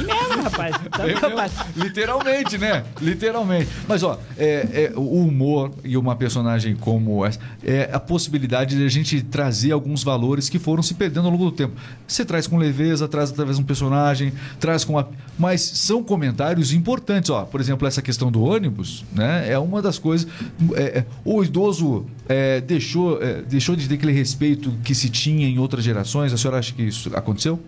[0.00, 0.76] Mesmo, rapaz.
[0.98, 1.52] Eu- eu- rapaz.
[1.76, 2.84] literalmente, né?
[3.00, 3.68] Literalmente.
[3.86, 8.84] Mas, ó, é, é, o humor e uma personagem como essa é a possibilidade de
[8.84, 11.74] a gente trazer alguns valores que foram se perdendo ao longo do tempo.
[12.06, 15.06] Você traz com leveza, traz através de um personagem, traz com a.
[15.38, 17.42] Mas são comentários importantes, ó.
[17.44, 19.50] Por exemplo, essa questão do ônibus, né?
[19.50, 20.26] É uma das coisas.
[20.74, 25.46] é, é, o idoso é, deixou, é, deixou de ter aquele respeito que se tinha
[25.46, 26.32] em outras gerações.
[26.32, 27.60] A senhora acha que isso aconteceu?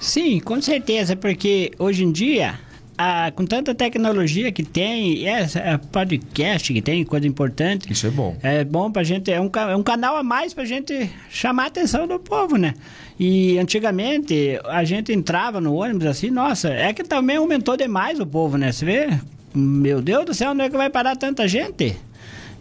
[0.00, 2.58] Sim, com certeza, porque hoje em dia,
[2.96, 5.46] a- com tanta tecnologia que tem, é,
[5.92, 7.92] podcast que tem, coisa importante.
[7.92, 8.36] Isso é bom.
[8.42, 11.66] É bom pra gente, é um, é um canal a mais pra gente chamar a
[11.66, 12.74] atenção do povo, né?
[13.18, 18.26] E antigamente a gente entrava no ônibus assim, nossa, é que também aumentou demais o
[18.26, 18.72] povo, né?
[18.72, 19.08] Você vê?
[19.54, 21.96] Meu Deus do céu, onde é que vai parar tanta gente?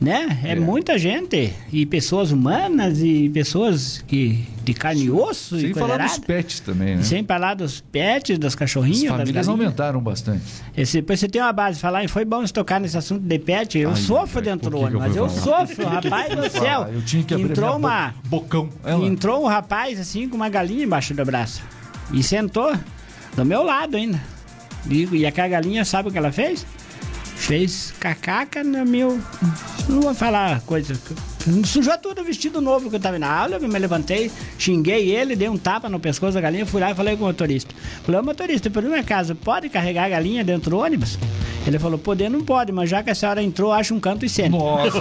[0.02, 0.40] Né?
[0.46, 0.56] É, É.
[0.56, 1.54] muita gente.
[1.74, 6.62] E pessoas humanas e pessoas que, de carne e osso Sem e falar dos pets
[6.62, 7.04] também, né?
[7.04, 9.48] Sem falar dos pets, das As cachorrinhas, das famílias galinhas.
[9.50, 10.42] aumentaram bastante.
[10.78, 13.78] Esse, depois você tem uma base falar, e foi bom tocar nesse assunto de pet.
[13.78, 15.68] Eu Ai, sofro dentro do ônibus, mas eu falar?
[15.68, 16.88] sofro, rapaz do céu.
[16.94, 18.14] Eu tinha que abrir Entrou uma.
[18.24, 18.70] bo- bocão.
[18.86, 19.06] Ela.
[19.06, 21.62] Entrou um rapaz assim com uma galinha embaixo do braço.
[22.14, 22.74] E sentou
[23.36, 24.20] do meu lado ainda.
[24.90, 26.66] E, e aquela galinha, sabe o que ela fez?
[27.50, 29.20] Fez cacaca no meu.
[29.90, 30.94] Não vou falar coisa.
[31.66, 35.36] Sujou tudo o vestido novo que eu tava na aula, eu me levantei, xinguei ele,
[35.36, 37.74] dei um tapa no pescoço da galinha, fui lá e falei com o motorista.
[38.04, 41.18] Falei, ô motorista, por minha casa, pode carregar a galinha dentro do ônibus?
[41.66, 44.30] Ele falou, poder não pode, mas já que a senhora entrou, acha um canto e
[44.30, 44.50] senta.
[44.56, 45.00] Nossa,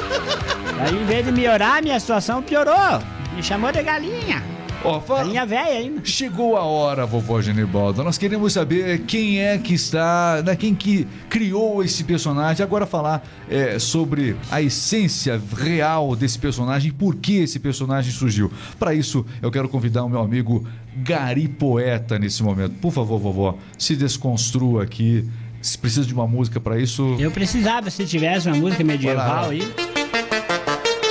[0.80, 2.98] Aí em vez de melhorar, minha situação piorou.
[3.36, 4.53] Me chamou de galinha.
[4.84, 5.46] Ó, fala.
[5.46, 6.04] Velha ainda.
[6.04, 8.02] Chegou a hora, vovó Genibalda.
[8.02, 12.62] Nós queremos saber quem é que está, né, quem que criou esse personagem.
[12.62, 18.50] Agora falar é, sobre a essência real desse personagem, por que esse personagem surgiu.
[18.78, 20.66] Para isso, eu quero convidar o meu amigo
[20.96, 22.74] Gari Poeta nesse momento.
[22.80, 25.28] Por favor, vovó, se desconstrua aqui.
[25.60, 29.62] Se precisa de uma música para isso, Eu precisava se tivesse uma música medieval aí.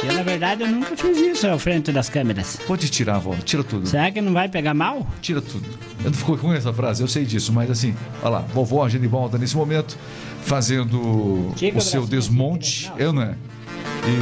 [0.06, 2.60] Eu, na verdade, eu nunca fiz isso ao frente das câmeras.
[2.68, 3.36] pode tirar, vó.
[3.44, 3.88] Tira tudo.
[3.88, 5.08] Será que não vai pegar mal?
[5.22, 5.66] Tira tudo.
[6.04, 9.38] Eu não ficou com essa frase, eu sei disso, mas assim, olha lá, vovó Genibalda
[9.38, 9.98] nesse momento
[10.42, 12.92] fazendo o o seu desmonte.
[12.98, 13.36] Eu não é?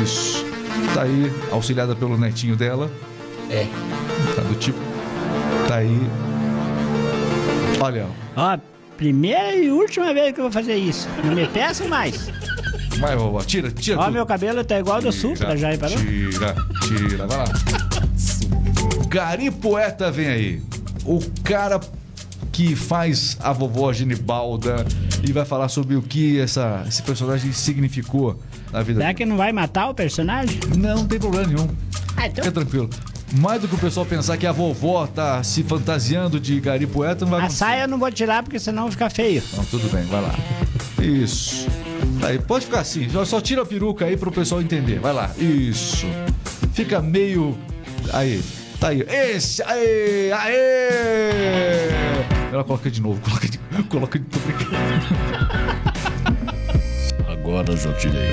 [0.04, 0.46] Isso.
[0.94, 2.92] Tá aí, auxiliada pelo netinho dela.
[3.50, 3.66] É.
[4.36, 4.78] Tá do tipo.
[5.68, 6.00] Tá aí.
[7.80, 8.06] Olha,
[8.36, 8.58] Ó,
[8.96, 11.08] primeira e última vez que eu vou fazer isso.
[11.24, 12.30] Não me peçam mais.
[13.00, 14.14] Vai, vovó, tira, tira Ó, tudo.
[14.14, 15.98] meu cabelo tá igual ao do Supra, já reparou?
[15.98, 16.56] Tira,
[16.88, 17.46] tira, vai lá.
[19.08, 20.62] Gari Poeta vem aí.
[21.06, 21.80] O cara
[22.52, 24.86] que faz a vovó Genibalda
[25.28, 28.40] e vai falar sobre o que essa, esse personagem significou
[28.72, 29.18] na vida Será dele.
[29.18, 30.60] que não vai matar o personagem?
[30.78, 31.68] Não, não tem problema nenhum.
[32.16, 32.44] Ah, então.
[32.44, 32.90] Fica tranquilo.
[33.34, 37.24] Mais do que o pessoal pensar que a vovó tá se fantasiando de Gari Poeta,
[37.24, 37.60] não vai A acontecer.
[37.60, 39.42] saia eu não vou tirar porque senão fica feio.
[39.56, 40.36] Não, tudo bem, vai lá.
[41.06, 41.68] Isso.
[42.24, 43.08] Aí, pode ficar assim.
[43.26, 45.00] Só, tira a peruca aí pro pessoal entender.
[45.00, 45.32] Vai lá.
[45.38, 46.06] Isso.
[46.74, 47.58] Fica meio.
[48.14, 48.42] Aí.
[48.80, 49.02] Tá aí.
[49.02, 49.62] Esse.
[49.64, 50.32] Aê!
[50.32, 51.90] Aê!
[52.52, 53.22] Ela coloca de novo.
[53.26, 53.60] Coloca de.
[53.90, 54.26] Coloca de.
[57.28, 58.32] Agora já tirei.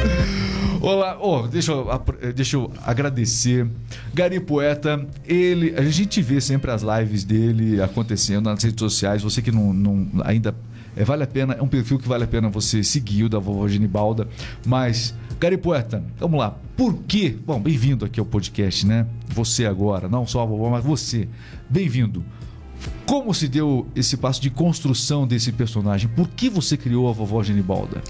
[0.80, 3.66] Olá, oh, deixa, eu, apro- deixa eu agradecer.
[4.14, 9.22] Gari Poeta, ele, a gente vê sempre as lives dele acontecendo nas redes sociais.
[9.22, 10.54] Você que não, não- ainda
[10.98, 13.38] é, vale a pena, é um perfil que vale a pena você seguir o da
[13.38, 14.26] vovó Genibalda.
[14.66, 16.58] Mas, Gari Poeta, vamos lá.
[16.76, 17.36] Por quê?
[17.46, 19.06] Bom, bem-vindo aqui ao podcast, né?
[19.28, 21.28] Você agora, não só a vovó, mas você.
[21.70, 22.24] Bem-vindo.
[23.06, 26.08] Como se deu esse passo de construção desse personagem?
[26.08, 28.02] Por que você criou a vovó Genibalda?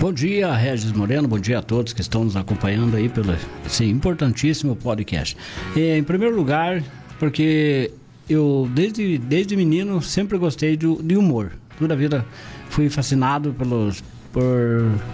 [0.00, 1.28] Bom dia, Regis Moreno.
[1.28, 5.36] Bom dia a todos que estão nos acompanhando aí pelo esse importantíssimo podcast.
[5.76, 6.82] Eh, em primeiro lugar,
[7.20, 7.92] porque
[8.28, 11.52] eu desde, desde menino sempre gostei de, de humor.
[11.80, 12.24] Toda a vida
[12.68, 14.42] fui fascinado pelos por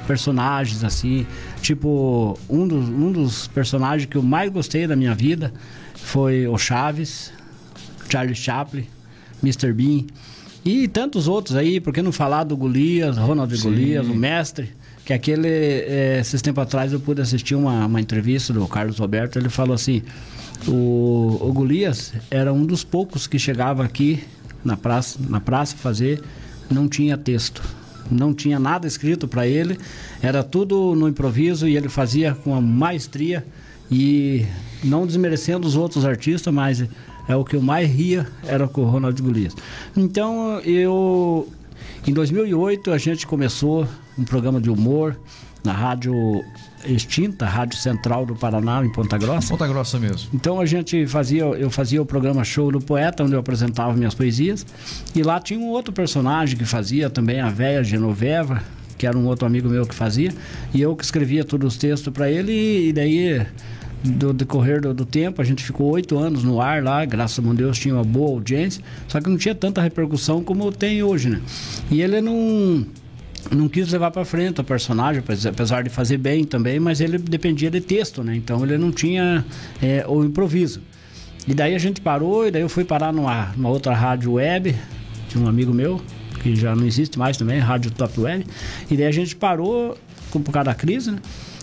[0.06, 1.26] personagens assim,
[1.62, 5.54] tipo um dos, um dos personagens que eu mais gostei da minha vida
[5.94, 7.32] foi o Chaves,
[8.10, 8.86] Charlie Chaplin,
[9.42, 9.72] Mr.
[9.72, 10.04] Bean
[10.64, 13.62] e tantos outros aí, por que não falar do Golias, Ronald Sim.
[13.62, 14.70] Golias, o mestre,
[15.04, 19.38] que aquele, é, esses tempos atrás eu pude assistir uma, uma entrevista do Carlos Roberto,
[19.38, 20.02] ele falou assim,
[20.66, 24.24] o, o Golias era um dos poucos que chegava aqui
[24.64, 26.20] na praça, na praça fazer,
[26.70, 27.62] não tinha texto,
[28.10, 29.78] não tinha nada escrito para ele,
[30.22, 33.46] era tudo no improviso e ele fazia com a maestria
[33.90, 34.46] e
[34.82, 36.84] não desmerecendo os outros artistas, mas
[37.28, 39.54] é o que eu mais ria era com o Ronald Golias.
[39.96, 41.48] Então eu
[42.06, 43.86] em 2008 a gente começou
[44.18, 45.18] um programa de humor
[45.66, 46.44] na rádio
[46.86, 49.48] extinta, Rádio Central do Paraná em Ponta Grossa.
[49.48, 50.30] Ponta Grossa mesmo.
[50.32, 54.14] Então a gente fazia, eu fazia o programa Show do Poeta, onde eu apresentava minhas
[54.14, 54.64] poesias.
[55.14, 58.62] E lá tinha um outro personagem que fazia também, a véia Genoveva,
[58.96, 60.32] que era um outro amigo meu que fazia.
[60.72, 62.88] E eu que escrevia todos os textos para ele.
[62.88, 63.44] E, daí,
[64.04, 67.04] do decorrer do, do, tempo, a gente ficou oito anos no ar lá.
[67.04, 68.82] Graças a Deus tinha uma boa audiência.
[69.08, 71.40] Só que não tinha tanta repercussão como tem hoje, né?
[71.90, 72.86] E ele não
[73.50, 77.70] não quis levar para frente o personagem, apesar de fazer bem também, mas ele dependia
[77.70, 78.34] de texto, né?
[78.36, 79.44] Então ele não tinha
[79.82, 80.80] é, o improviso.
[81.46, 84.74] E daí a gente parou, e daí eu fui parar numa, numa outra rádio web,
[85.28, 86.02] de um amigo meu,
[86.42, 88.46] que já não existe mais também, Rádio Top Web.
[88.90, 89.96] E daí a gente parou
[90.30, 91.18] por causa da crise, né?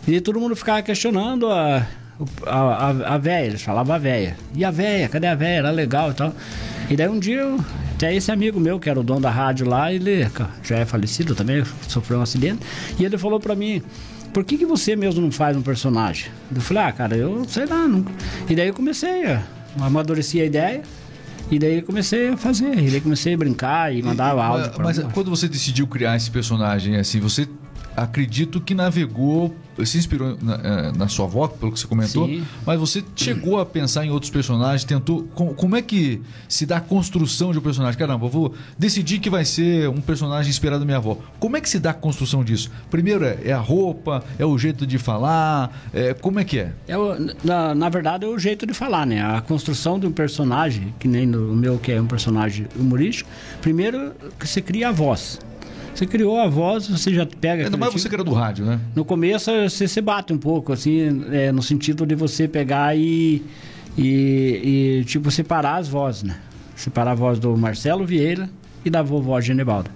[0.07, 1.87] E todo mundo ficava questionando a,
[2.45, 4.35] a, a, a véia, eles falavam a véia.
[4.55, 5.59] E a véia, cadê a véia?
[5.59, 6.33] Era legal e tal.
[6.89, 7.59] E daí um dia eu,
[8.03, 10.29] até esse amigo meu, que era o dono da rádio lá, ele
[10.61, 12.59] já é falecido também, sofreu um acidente,
[12.99, 13.81] e ele falou para mim,
[14.33, 16.29] por que, que você mesmo não faz um personagem?
[16.53, 18.11] Eu falei, ah, cara, eu sei lá, nunca.
[18.49, 19.41] E daí eu comecei, a,
[19.79, 20.81] amadureci a ideia,
[21.49, 24.71] e daí comecei a fazer, e daí comecei a brincar e mandava e, áudio.
[24.79, 27.47] Mas, mas quando você decidiu criar esse personagem, assim, você
[27.95, 32.43] acredito que navegou, se inspirou na, na, sua avó, pelo que você comentou, Sim.
[32.65, 35.23] mas você chegou a pensar em outros personagens, tentou.
[35.33, 37.97] Com, como é que se dá a construção de um personagem?
[37.97, 41.17] Caramba, eu vou decidir que vai ser um personagem inspirado na minha avó.
[41.39, 42.71] Como é que se dá a construção disso?
[42.89, 46.73] Primeiro é, é a roupa, é o jeito de falar, é, como é que é?
[46.87, 49.23] é o, na, na verdade é o jeito de falar, né?
[49.23, 53.29] A construção de um personagem, que nem no meu que é um personagem humorístico,
[53.61, 55.39] primeiro que você cria a voz.
[55.93, 57.65] Você criou a voz, você já pega.
[57.65, 58.79] Ainda mais você que era do rádio, né?
[58.95, 63.43] No começo você se bate um pouco, assim, é, no sentido de você pegar e,
[63.97, 66.35] e, e, tipo, separar as vozes, né?
[66.75, 68.49] Separar a voz do Marcelo Vieira
[68.83, 69.91] e da vovó Genebalda.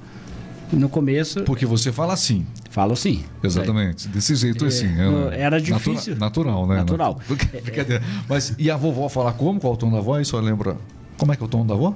[0.71, 1.43] No começo.
[1.43, 2.45] Porque você fala assim.
[2.69, 3.23] Falo assim.
[3.41, 4.07] Exatamente.
[4.09, 4.87] Desse jeito é, assim.
[5.31, 6.15] É, era difícil.
[6.17, 6.75] Natura, natural, né?
[6.75, 7.19] Natural.
[7.63, 8.03] Brincadeira.
[8.29, 9.59] Mas e a vovó fala como?
[9.59, 10.27] Qual o tom da voz?
[10.27, 10.77] Só lembra.
[11.17, 11.95] Como é que é o tom da avó?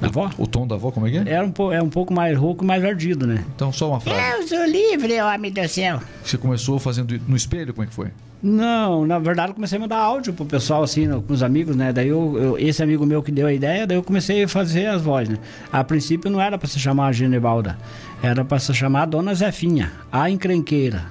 [0.00, 0.30] Da avó?
[0.38, 1.24] O tom da avó, como é que é?
[1.26, 3.44] Era um, é um pouco mais rouco e mais ardido, né?
[3.54, 4.20] Então, só uma frase.
[4.20, 6.00] Eu sou livre, homem do céu.
[6.22, 8.10] Você começou fazendo no espelho, como é que foi?
[8.40, 11.74] Não, na verdade eu comecei a mandar áudio pro pessoal, assim, no, com os amigos,
[11.74, 11.92] né?
[11.92, 14.86] Daí eu, eu, esse amigo meu que deu a ideia, daí eu comecei a fazer
[14.86, 15.38] as vozes, né?
[15.72, 17.76] A princípio não era para se chamar a Genebalda,
[18.22, 21.06] era para se chamar a Dona Zefinha, a encrenqueira.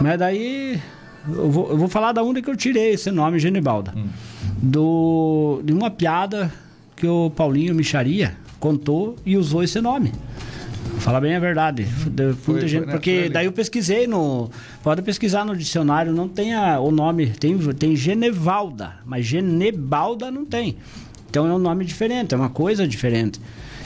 [0.00, 0.82] Mas daí
[1.28, 3.94] eu vou, eu vou falar da onde que eu tirei esse nome Genebalda.
[3.96, 4.08] Hum.
[4.60, 6.52] Do, de uma piada
[6.96, 10.12] que o Paulinho Micharia contou e usou esse nome.
[11.00, 11.84] Fala bem a verdade.
[12.42, 14.50] Foi, muita gente, porque daí eu pesquisei no.
[14.82, 17.26] Pode pesquisar no dicionário, não tem a, o nome.
[17.26, 20.76] Tem, tem Genevalda, mas Genebalda não tem.
[21.28, 23.40] Então é um nome diferente, é uma coisa diferente.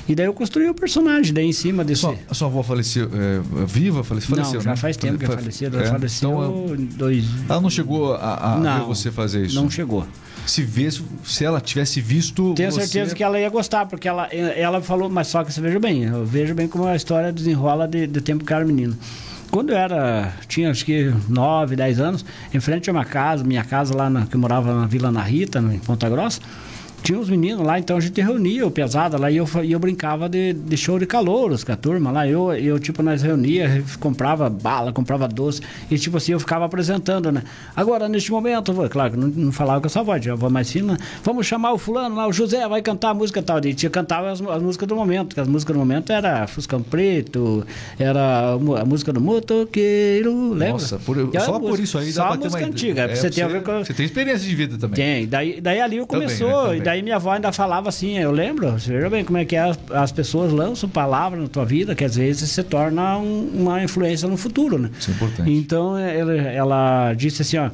[0.09, 2.07] E daí eu construí o personagem, daí em cima desse.
[2.31, 4.03] A sua avó faleceu é, viva?
[4.03, 4.77] Faleceu, não, já né?
[4.77, 5.71] faz tempo que faleceu.
[5.73, 5.87] Ela é?
[5.87, 7.25] faleceu então, em dois.
[7.49, 9.55] Ela não chegou a, a não, ver você fazer isso?
[9.55, 10.07] Não chegou.
[10.49, 10.89] Se, vê,
[11.25, 12.55] se ela tivesse visto.
[12.55, 12.87] Tenho você...
[12.87, 16.05] certeza que ela ia gostar, porque ela, ela falou, mas só que você veja bem,
[16.05, 18.97] eu vejo bem como a história desenrola de, de tempo que eu era menino.
[19.51, 23.65] Quando eu era, tinha acho que 9, 10 anos, em frente a uma casa, minha
[23.65, 26.41] casa lá na, que eu morava na Vila Ana Rita, em Ponta Grossa,
[27.09, 29.79] tinha uns meninos lá, então a gente reunia o pesada lá e eu, e eu
[29.79, 32.29] brincava de, de show de calouros com a turma lá.
[32.29, 37.33] Eu, eu tipo, nós reunia, comprava bala, comprava doce e, tipo assim, eu ficava apresentando,
[37.33, 37.45] né?
[37.75, 40.99] Agora, neste momento, vou, claro não, não falava com essa voz, já vou mais fina,
[41.25, 43.59] vamos chamar o fulano lá, o José vai cantar a música tal.
[43.65, 46.83] E tinha cantava as, as músicas do momento, que as músicas do momento era Fuscão
[46.83, 47.67] Preto,
[47.99, 50.73] era a música do motoqueiro, lembra?
[50.73, 53.45] Nossa, por, só por isso aí dá só a música uma antiga, é, você, tem
[53.45, 53.79] a ver com...
[53.79, 54.97] Você tem experiência de vida também.
[54.97, 56.65] Tem, daí, daí ali começou, também, né?
[56.65, 56.83] também.
[56.83, 59.61] daí minha avó ainda falava assim, eu lembro, você veja bem como é que é,
[59.61, 63.83] as, as pessoas lançam palavras na tua vida, que às vezes se torna um, uma
[63.83, 64.91] influência no futuro, né?
[64.99, 65.51] Isso é importante.
[65.51, 67.71] Então ela, ela disse assim, ó,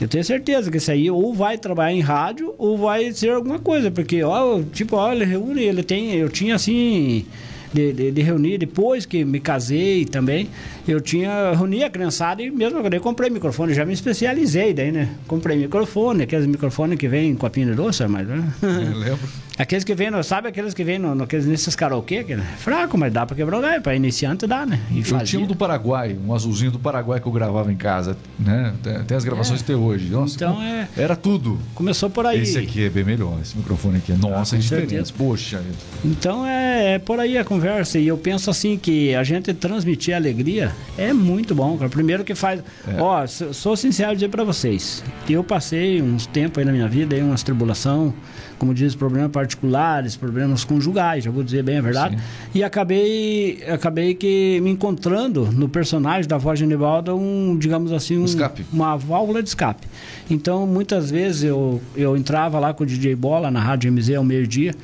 [0.00, 3.58] Eu tenho certeza que esse aí ou vai trabalhar em rádio ou vai ser alguma
[3.58, 7.26] coisa, porque ó, tipo, ó, ele reúne, ele tem, eu tinha assim
[7.72, 10.48] de, de, de, reunir depois que me casei também.
[10.86, 15.08] Eu tinha reuni a criançada e mesmo eu comprei microfone, já me especializei daí, né?
[15.26, 18.26] Comprei microfone, aqueles microfones que vem com a pinha de doce, mas.
[18.26, 18.52] Né?
[18.62, 19.28] Eu lembro.
[19.60, 22.24] Aqueles que vêm, sabe aqueles que vêm no, no, nesses karaokê?
[22.24, 22.46] Que, né?
[22.56, 23.82] Fraco, mas dá pra quebrar o galho.
[23.82, 24.80] Pra iniciante dá, né?
[24.90, 28.16] E eu tinha um do Paraguai, um azulzinho do Paraguai que eu gravava em casa,
[28.38, 28.72] né?
[28.82, 29.64] Tem, tem as gravações é.
[29.64, 30.08] até hoje.
[30.08, 30.88] Nossa, então é.
[30.96, 31.58] Era tudo.
[31.74, 32.40] Começou por aí.
[32.40, 34.14] Esse aqui é bem melhor, esse microfone aqui.
[34.14, 34.90] Nossa, ah, é diferente.
[34.92, 35.12] Certeza.
[35.18, 35.62] Poxa.
[36.02, 37.98] Então é, é, por aí a conversa.
[37.98, 41.90] E eu penso assim que a gente transmitir alegria é muito bom, cara.
[41.90, 42.62] Primeiro que faz.
[42.86, 43.00] É.
[43.00, 45.02] Ó, sou sincero dizer pra vocês.
[45.28, 48.14] Eu passei uns tempos aí na minha vida, aí, umas tribulação
[48.60, 52.18] como diz, problemas particulares, problemas conjugais, já vou dizer bem a verdade.
[52.18, 52.22] Sim.
[52.54, 58.18] E acabei, acabei que me encontrando no personagem da voz de Anibaldo um, digamos assim,
[58.18, 58.26] um,
[58.70, 59.86] uma válvula de escape.
[60.28, 64.24] Então, muitas vezes eu, eu entrava lá com o DJ Bola na Rádio MZ ao
[64.24, 64.74] meio-dia,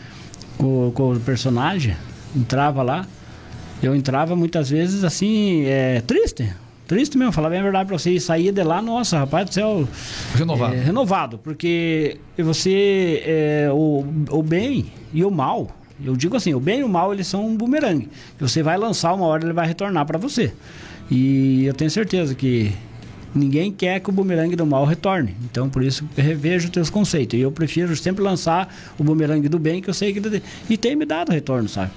[0.57, 1.95] com, com o personagem,
[2.35, 3.07] entrava lá,
[3.83, 6.53] eu entrava muitas vezes assim, é, triste,
[6.87, 8.13] Triste mesmo, falar bem a verdade pra você.
[8.13, 9.89] E sair de lá, nossa, rapaz do céu.
[10.35, 10.75] Renovado.
[10.75, 13.23] É, renovado, porque você.
[13.27, 15.69] É, o, o bem e o mal.
[16.05, 18.09] Eu digo assim, o bem e o mal eles são um bumerangue.
[18.39, 20.53] Você vai lançar uma hora ele vai retornar para você.
[21.11, 22.73] E eu tenho certeza que
[23.35, 25.35] ninguém quer que o bumerangue do mal retorne.
[25.51, 27.37] Então, por isso, revejo os teus conceitos.
[27.39, 30.43] E eu prefiro sempre lançar o bumerangue do bem, que eu sei que...
[30.69, 31.91] E tem me dado retorno, sabe?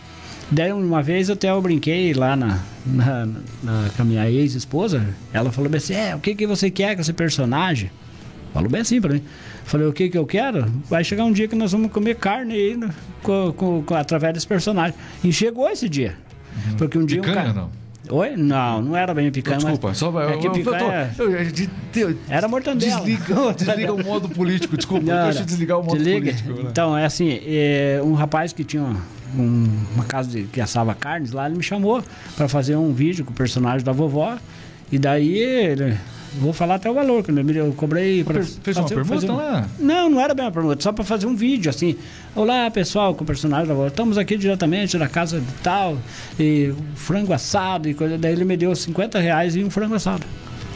[0.51, 3.25] Daí uma vez até eu brinquei lá na, na,
[3.63, 5.05] na com a minha ex-esposa.
[5.31, 7.91] Ela falou bem assim: é, o que, que você quer com esse personagem?
[8.53, 9.23] Falou bem assim pra mim.
[9.63, 10.65] Falei, o que que eu quero?
[10.89, 12.89] Vai chegar um dia que nós vamos comer carne aí, né,
[13.21, 14.95] com, com, com, através desse personagem.
[15.23, 16.15] E chegou esse dia.
[16.55, 16.77] Uhum.
[16.77, 17.21] Porque um dia.
[17.21, 17.53] Picanha, um cara...
[17.53, 17.79] não?
[18.09, 18.35] Oi?
[18.35, 19.59] Não, não era bem picanha.
[19.59, 20.33] Desculpa, só vai.
[20.33, 21.13] É que picanha...
[21.19, 23.01] eu, eu, eu, era mortandela.
[23.01, 25.05] Desliga, desliga o modo político, desculpa.
[25.05, 26.19] Não, deixa eu desligar o modo desliga.
[26.19, 26.53] político.
[26.53, 26.69] Né?
[26.71, 28.95] Então, é assim, é, um rapaz que tinha
[29.37, 32.03] um, uma casa de, que assava carnes lá, ele me chamou
[32.35, 34.37] para fazer um vídeo com o personagem da vovó.
[34.91, 35.97] E daí ele.
[36.39, 38.23] Vou falar até o valor, que eu cobrei.
[38.23, 39.67] Pra, fez uma pergunta fazer, lá?
[39.79, 41.95] Não, não era bem uma pergunta, só para fazer um vídeo assim.
[42.35, 43.87] Olá pessoal, com o personagem da vovó.
[43.87, 45.97] Estamos aqui diretamente da casa de tal,
[46.39, 48.17] e frango assado e coisa.
[48.17, 50.23] Daí ele me deu 50 reais e um frango assado.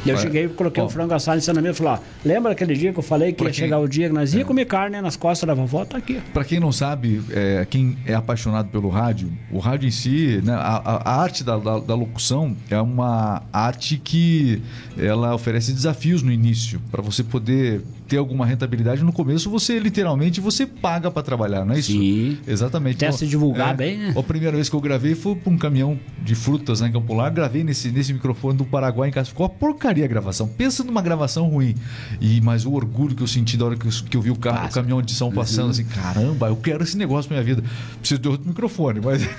[0.06, 1.94] E eu cheguei e coloquei o um frango assado em cima da mesa e falei,
[1.94, 3.64] ó, lembra aquele dia que eu falei que pra ia quem...
[3.64, 4.44] chegar o dia que nós ia é.
[4.44, 5.86] comer carne nas costas da vovó?
[5.86, 6.22] Tá aqui.
[6.34, 10.54] Para quem não sabe, é, quem é apaixonado pelo rádio, o rádio em si, né,
[10.54, 14.62] a, a arte da, da, da, locução é uma arte que
[14.98, 17.82] ela oferece desafios no início, para você poder
[18.14, 21.92] ter alguma rentabilidade, no começo você literalmente você paga para trabalhar, não é isso?
[21.92, 22.38] Sim.
[22.46, 23.04] Exatamente.
[23.04, 24.14] Até se divulgar é, bem, né?
[24.16, 27.12] A primeira vez que eu gravei foi para um caminhão de frutas né, em Campo
[27.16, 29.30] Largo, gravei nesse, nesse microfone do Paraguai em casa.
[29.30, 30.48] Ficou uma porcaria a gravação.
[30.48, 31.74] Pensa numa gravação ruim.
[32.22, 34.36] E, mas o orgulho que eu senti da hora que eu, que eu vi o,
[34.36, 35.72] carro, o caminhão de som passando, uhum.
[35.72, 37.68] assim, caramba, eu quero esse negócio pra minha vida.
[37.98, 39.24] Preciso de outro microfone, mas.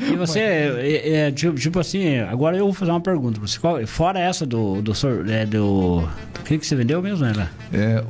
[0.00, 3.40] E você, é, é, tipo, tipo, assim, agora eu vou fazer uma pergunta.
[3.40, 4.80] Você, fora essa do.
[4.80, 4.92] do,
[5.28, 6.08] é, do,
[6.44, 7.48] do que, que você vendeu mesmo, né?
[7.72, 8.04] É,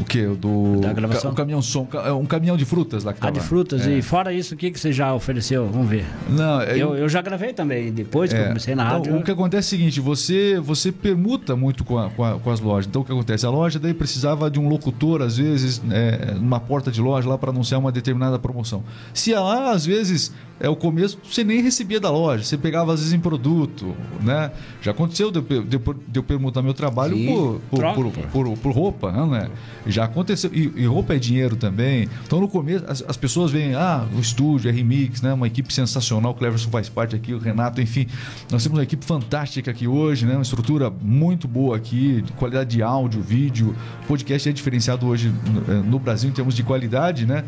[0.00, 0.26] o que?
[0.26, 0.80] Do.
[0.80, 1.30] Da gravação?
[1.30, 3.86] Um caminhão som, é um caminhão de frutas lá que Ah, de frutas.
[3.86, 3.98] É.
[3.98, 5.68] E fora isso, o que, que você já ofereceu?
[5.68, 6.06] Vamos ver.
[6.28, 9.10] Não, é, eu, eu já gravei também, depois que é, eu comecei na então, rádio.
[9.10, 12.38] Então, o que acontece é o seguinte: você, você permuta muito com, a, com, a,
[12.38, 12.86] com, as lojas.
[12.86, 13.46] Então o que acontece?
[13.46, 17.36] A loja daí precisava de um locutor, às vezes, é, numa porta de loja lá
[17.36, 18.82] para anunciar uma determinada promoção.
[19.12, 23.00] Se lá, às vezes, é o começo, você nem recebia da loja, você pegava às
[23.00, 24.52] vezes em produto, né?
[24.82, 28.72] Já aconteceu de eu, de, de eu permutar meu trabalho por, por, por, por, por,
[28.72, 29.48] roupa, né?
[29.90, 32.08] Já aconteceu, e, e, roupa é dinheiro também.
[32.24, 35.32] Então no começo as, as pessoas veem, ah, o estúdio, R-Mix, né?
[35.32, 38.06] Uma equipe sensacional, o Cleverson faz parte aqui, o Renato, enfim.
[38.50, 40.34] Nós temos uma equipe fantástica aqui hoje, né?
[40.34, 43.74] Uma estrutura muito boa aqui, de qualidade de áudio, vídeo.
[44.04, 47.44] O podcast é diferenciado hoje no, no Brasil em termos de qualidade, né?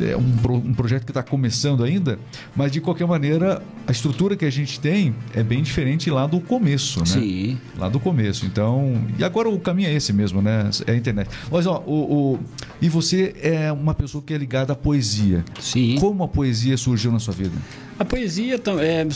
[0.00, 0.34] É um,
[0.64, 2.18] um projeto que está começando ainda,
[2.54, 6.40] mas de qualquer maneira, a estrutura que a gente tem é bem diferente lá do
[6.40, 7.06] começo, né?
[7.06, 7.58] Sim.
[7.78, 8.44] Lá do começo.
[8.46, 10.70] Então, e agora o caminho é esse mesmo, né?
[10.86, 11.30] É a internet.
[11.50, 12.38] Mas ó, o, o,
[12.80, 15.44] e você é uma pessoa que é ligada à poesia.
[15.60, 15.96] Sim.
[15.98, 17.56] Como a poesia surgiu na sua vida?
[17.98, 19.06] A poesia é,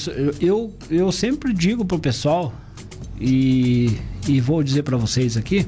[0.40, 2.52] eu eu sempre digo pro pessoal
[3.20, 3.96] e,
[4.26, 5.66] e vou dizer para vocês aqui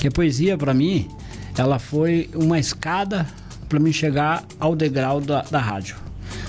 [0.00, 1.08] que a poesia para mim
[1.56, 3.26] ela foi uma escada
[3.68, 5.96] para mim chegar ao degrau da, da rádio.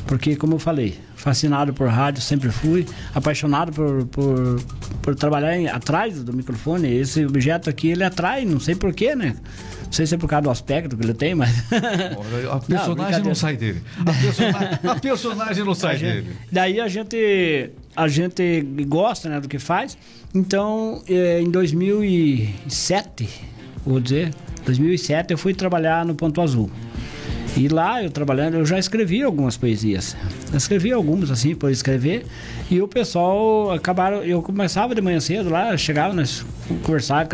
[0.05, 4.61] Porque, como eu falei, fascinado por rádio, sempre fui, apaixonado por, por,
[5.01, 6.91] por trabalhar em, atrás do microfone.
[6.91, 9.35] Esse objeto aqui, ele atrai, não sei porquê, né?
[9.89, 11.49] Não sei se é por causa do aspecto que ele tem, mas.
[12.51, 13.81] A personagem não, não sai dele.
[13.99, 16.37] A personagem, a personagem não sai gente, dele.
[16.51, 19.97] Daí a gente, a gente gosta né, do que faz.
[20.33, 23.27] Então, eh, em 2007
[23.85, 24.33] vou dizer,
[24.65, 26.69] 2007 eu fui trabalhar no Ponto Azul.
[27.57, 30.15] E lá eu trabalhando, eu já escrevi algumas poesias.
[30.51, 32.25] Eu escrevi algumas assim por escrever.
[32.69, 34.23] E o pessoal acabaram.
[34.23, 36.45] Eu começava de manhã cedo lá, chegava, nós
[36.83, 37.27] conversava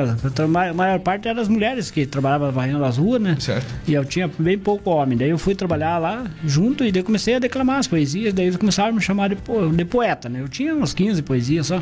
[0.43, 3.35] a maior parte eram as mulheres que trabalhavam varrendo as ruas, né?
[3.39, 3.65] Certo.
[3.87, 5.17] E eu tinha bem pouco homem.
[5.17, 8.33] Daí eu fui trabalhar lá junto e daí comecei a declamar as poesias.
[8.33, 9.37] Daí eles começaram a me chamar de,
[9.75, 10.41] de poeta, né?
[10.41, 11.81] Eu tinha uns 15 poesias só.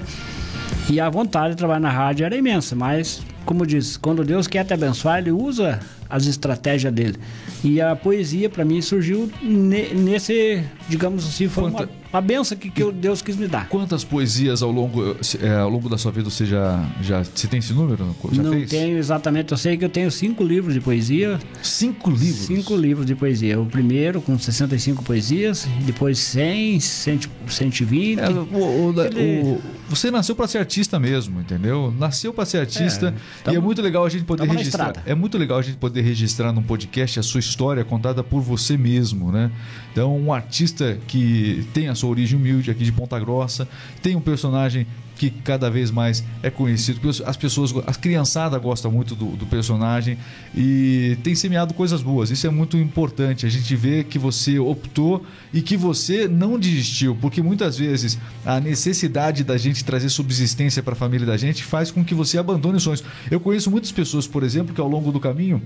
[0.89, 4.65] E a vontade de trabalhar na rádio era imensa, mas, como diz, quando Deus quer
[4.65, 5.79] te abençoar, Ele usa
[6.15, 7.17] as estratégias dele.
[7.63, 12.55] E a poesia, para mim, surgiu ne- nesse, digamos assim, foi uma, Quanta- uma benção
[12.57, 13.67] que, que Deus quis me dar.
[13.67, 17.23] Quantas poesias ao longo, é, ao longo da sua vida você já, já.
[17.23, 18.15] Você tem esse número?
[18.31, 18.69] Já Não fez?
[18.69, 22.45] tenho exatamente, eu sei que eu tenho cinco livros de poesia, Cinco livros.
[22.45, 23.59] Cinco livros de poesia.
[23.59, 28.19] O primeiro com 65 poesias, depois 100, 100 120.
[28.19, 31.93] É, o- o- Ele- o- você nasceu para ser artista mesmo, entendeu?
[31.97, 34.93] Nasceu para ser artista É, e é tamo- muito legal a gente poder registrar.
[35.05, 38.77] É muito legal a gente poder registrar num podcast a sua história contada por você
[38.77, 39.51] mesmo, né?
[39.91, 43.67] Então, um artista que tem a sua origem humilde aqui de Ponta Grossa,
[44.01, 44.85] tem um personagem
[45.15, 46.99] que cada vez mais é conhecido.
[47.25, 50.17] As pessoas, as criançada gosta muito do, do personagem
[50.55, 52.29] e tem semeado coisas boas.
[52.31, 53.45] Isso é muito importante.
[53.45, 58.59] A gente vê que você optou e que você não desistiu, porque muitas vezes a
[58.59, 62.77] necessidade da gente trazer subsistência para a família da gente faz com que você abandone
[62.77, 63.03] os sonhos.
[63.29, 65.61] Eu conheço muitas pessoas, por exemplo, que ao longo do caminho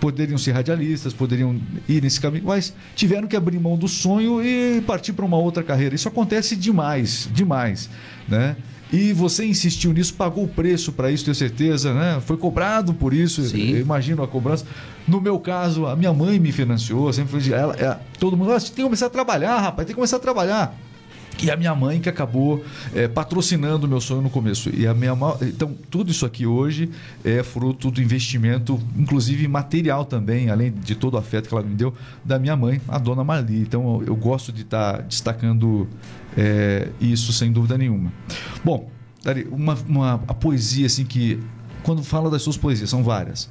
[0.00, 4.80] poderiam ser radialistas, poderiam ir nesse caminho, mas tiveram que abrir mão do sonho e
[4.86, 5.94] partir para uma outra carreira.
[5.94, 7.88] Isso acontece demais, demais,
[8.28, 8.56] né?
[8.92, 12.20] E você insistiu nisso, pagou o preço para isso, tenho certeza, né?
[12.26, 13.70] Foi cobrado por isso, Sim.
[13.70, 14.64] eu imagino a cobrança.
[15.06, 18.52] No meu caso, a minha mãe me financiou, sempre foi de ela, é, todo mundo,
[18.52, 20.76] ah, você tem que começar a trabalhar, rapaz, tem que começar a trabalhar.
[21.42, 22.62] E a minha mãe que acabou
[22.94, 24.68] é, patrocinando o meu sonho no começo.
[24.74, 26.90] E a minha então tudo isso aqui hoje
[27.24, 31.74] é fruto do investimento, inclusive material também, além de todo o afeto que ela me
[31.74, 33.60] deu, da minha mãe, a dona Marli.
[33.60, 35.88] Então eu, eu gosto de estar destacando
[36.36, 38.12] é, isso sem dúvida nenhuma.
[38.64, 38.90] Bom,
[39.22, 41.38] Dari, uma, uma a poesia assim que
[41.82, 43.50] quando fala das suas poesias são várias.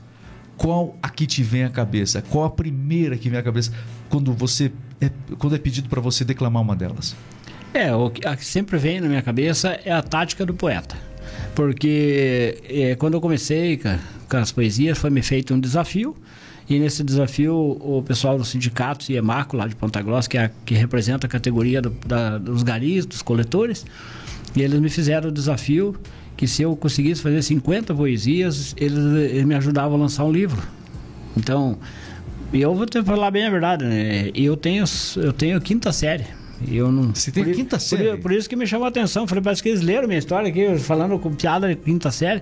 [0.58, 2.22] Qual a que te vem à cabeça?
[2.22, 3.72] Qual a primeira que vem à cabeça
[4.10, 7.16] quando você é, quando é pedido para você declamar uma delas?
[7.74, 10.98] É, o que sempre vem na minha cabeça é a tática do poeta.
[11.54, 16.16] Porque é, quando eu comecei com, com as poesias, foi me feito um desafio.
[16.70, 20.76] E nesse desafio, o pessoal do sindicato IEMACO, lá de Ponta Grossa, que, é que
[20.76, 23.86] representa a categoria do- da- dos garis, dos coletores,
[24.56, 25.96] e eles me fizeram o desafio
[26.38, 28.98] que se eu conseguisse fazer 50 poesias, eles,
[29.32, 30.62] eles me ajudavam a lançar um livro.
[31.36, 31.78] Então,
[32.54, 34.30] eu vou te falar bem a verdade, né?
[34.36, 34.86] Eu tenho,
[35.18, 36.26] eu tenho quinta série.
[36.68, 38.18] Eu não, Você tem por quinta por série?
[38.18, 39.26] Por, isso que me chamou a atenção.
[39.28, 42.42] Falei, parece que eles leram minha história aqui, falando com piada de quinta série.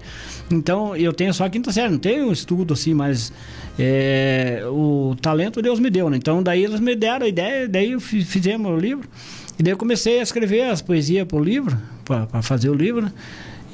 [0.50, 3.32] Então, eu tenho só a quinta série, não tenho estudo assim, mas
[3.78, 6.18] é, o talento Deus me deu, né?
[6.18, 9.08] Então, daí eles me deram a ideia, daí fizemos o livro.
[9.60, 13.12] E daí eu comecei a escrever as poesias pro livro, para fazer o livro, né?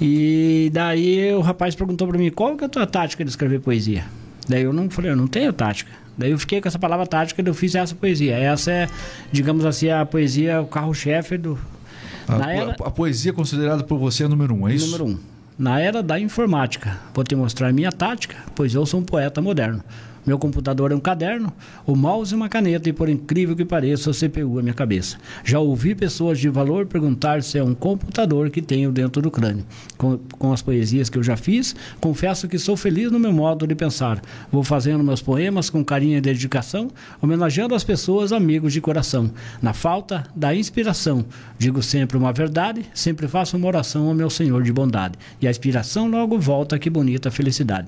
[0.02, 3.62] E daí o rapaz perguntou para mim, qual que é a tua tática de escrever
[3.62, 4.06] poesia?
[4.48, 6.03] Daí eu não falei, eu não tenho tática.
[6.18, 8.36] Daí eu fiquei com essa palavra tática e eu fiz essa poesia.
[8.36, 8.90] Essa é,
[9.32, 11.58] digamos assim, a poesia, o carro-chefe do.
[12.28, 14.86] A, na era, a poesia considerada por você é número um, é isso?
[14.86, 15.18] número um.
[15.58, 19.84] Na era da informática, vou te mostrar minha tática, pois eu sou um poeta moderno.
[20.26, 21.52] Meu computador é um caderno,
[21.86, 25.18] o mouse é uma caneta e, por incrível que pareça, o CPU é minha cabeça.
[25.44, 29.66] Já ouvi pessoas de valor perguntar se é um computador que tenho dentro do crânio.
[29.98, 33.68] Com, com as poesias que eu já fiz, confesso que sou feliz no meu modo
[33.68, 34.22] de pensar.
[34.52, 36.90] Vou fazendo meus poemas com carinho e dedicação,
[37.22, 39.32] homenageando as pessoas amigos de coração.
[39.62, 41.26] Na falta da inspiração,
[41.58, 45.18] digo sempre uma verdade, sempre faço uma oração ao meu Senhor de bondade.
[45.42, 47.88] E a inspiração logo volta, que bonita felicidade.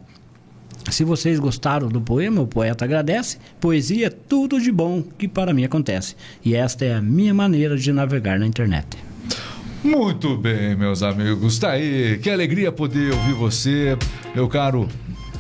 [0.89, 3.38] Se vocês gostaram do poema, o poeta agradece.
[3.59, 6.15] Poesia é tudo de bom que para mim acontece.
[6.43, 8.97] E esta é a minha maneira de navegar na internet.
[9.83, 11.59] Muito bem, meus amigos.
[11.59, 12.17] Tá aí.
[12.21, 13.97] Que alegria poder ouvir você,
[14.33, 14.88] meu caro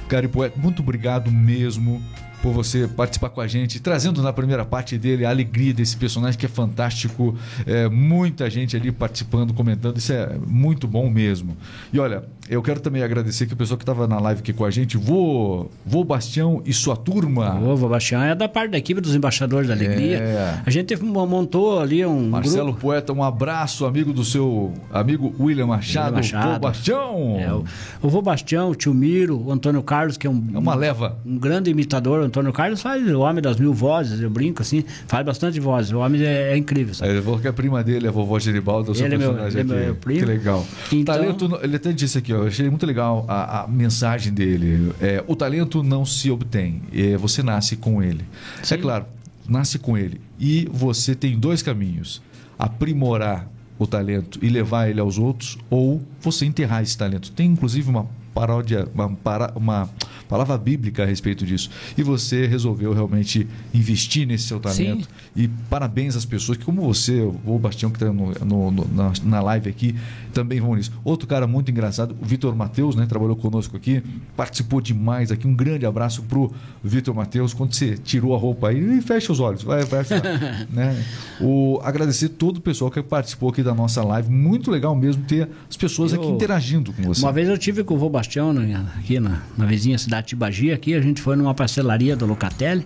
[0.07, 0.59] Cari Poeta.
[0.59, 2.01] Muito obrigado mesmo
[2.45, 6.39] por você participar com a gente, trazendo na primeira parte dele a alegria desse personagem
[6.39, 7.35] que é fantástico.
[7.65, 9.97] É, muita gente ali participando, comentando.
[9.97, 11.57] Isso é muito bom mesmo.
[11.91, 14.63] E olha, eu quero também agradecer que o pessoal que estava na live aqui com
[14.63, 17.55] a gente, Vô, Vô Bastião e sua turma.
[17.59, 20.17] O Vô Bastião é da parte da equipe dos Embaixadores da Alegria.
[20.19, 20.61] É.
[20.63, 22.81] A gente montou ali um Marcelo grupo.
[22.81, 26.53] Poeta, um abraço, amigo do seu amigo William Machado, William Machado.
[26.53, 27.37] Vô Bastião.
[27.39, 27.65] É, o,
[28.03, 31.17] o Vô Bastião, o tio Miro, o Antônio Carlos, que é um, É uma leva.
[31.25, 35.25] um grande imitador, Antônio Carlos faz o Homem das Mil Vozes, eu brinco assim, faz
[35.25, 35.91] bastante vozes.
[35.91, 36.93] O homem é, é incrível.
[36.93, 37.19] Sabe?
[37.21, 39.59] Vou que a prima dele, a vovó Geribaldo, é o seu Ele é meu- personagem
[39.61, 40.19] ele é meu primo.
[40.19, 40.65] Que legal.
[40.91, 44.91] Então- Talento, ele até disse aqui, ó, eu achei muito legal a, a mensagem dele.
[45.01, 48.25] É, o talento não se obtém, é, você nasce com ele.
[48.61, 48.77] É Sim.
[48.77, 49.05] claro,
[49.47, 50.19] nasce com ele.
[50.39, 52.21] E você tem dois caminhos:
[52.69, 57.31] aprimorar o talento e levar ele aos outros, ou você enterrar esse talento.
[57.31, 59.89] Tem inclusive uma paródia, uma, para- uma
[60.35, 61.69] palavra bíblica a respeito disso.
[61.97, 65.05] E você resolveu realmente investir nesse seu talento.
[65.05, 65.09] Sim.
[65.35, 69.95] E parabéns às pessoas que, como você, o Bastião, que está na, na live aqui,
[70.33, 70.91] também vão nisso.
[71.03, 73.05] Outro cara muito engraçado, o Vitor Matheus, né?
[73.05, 74.03] Trabalhou conosco aqui,
[74.35, 75.47] participou demais aqui.
[75.47, 76.51] Um grande abraço pro
[76.83, 77.53] Vitor Matheus.
[77.53, 80.03] Quando você tirou a roupa aí, fecha os olhos, vai, vai
[80.69, 81.01] né?
[81.39, 84.29] O, agradecer todo o pessoal que participou aqui da nossa live.
[84.29, 87.21] Muito legal mesmo ter as pessoas aqui Eu- interagindo com você.
[87.21, 90.24] Uma vez eu tive com o vô Bastião né, aqui na, na vizinha cidade de
[90.25, 92.85] Tibagi, aqui a gente foi numa parcelaria do Locatelli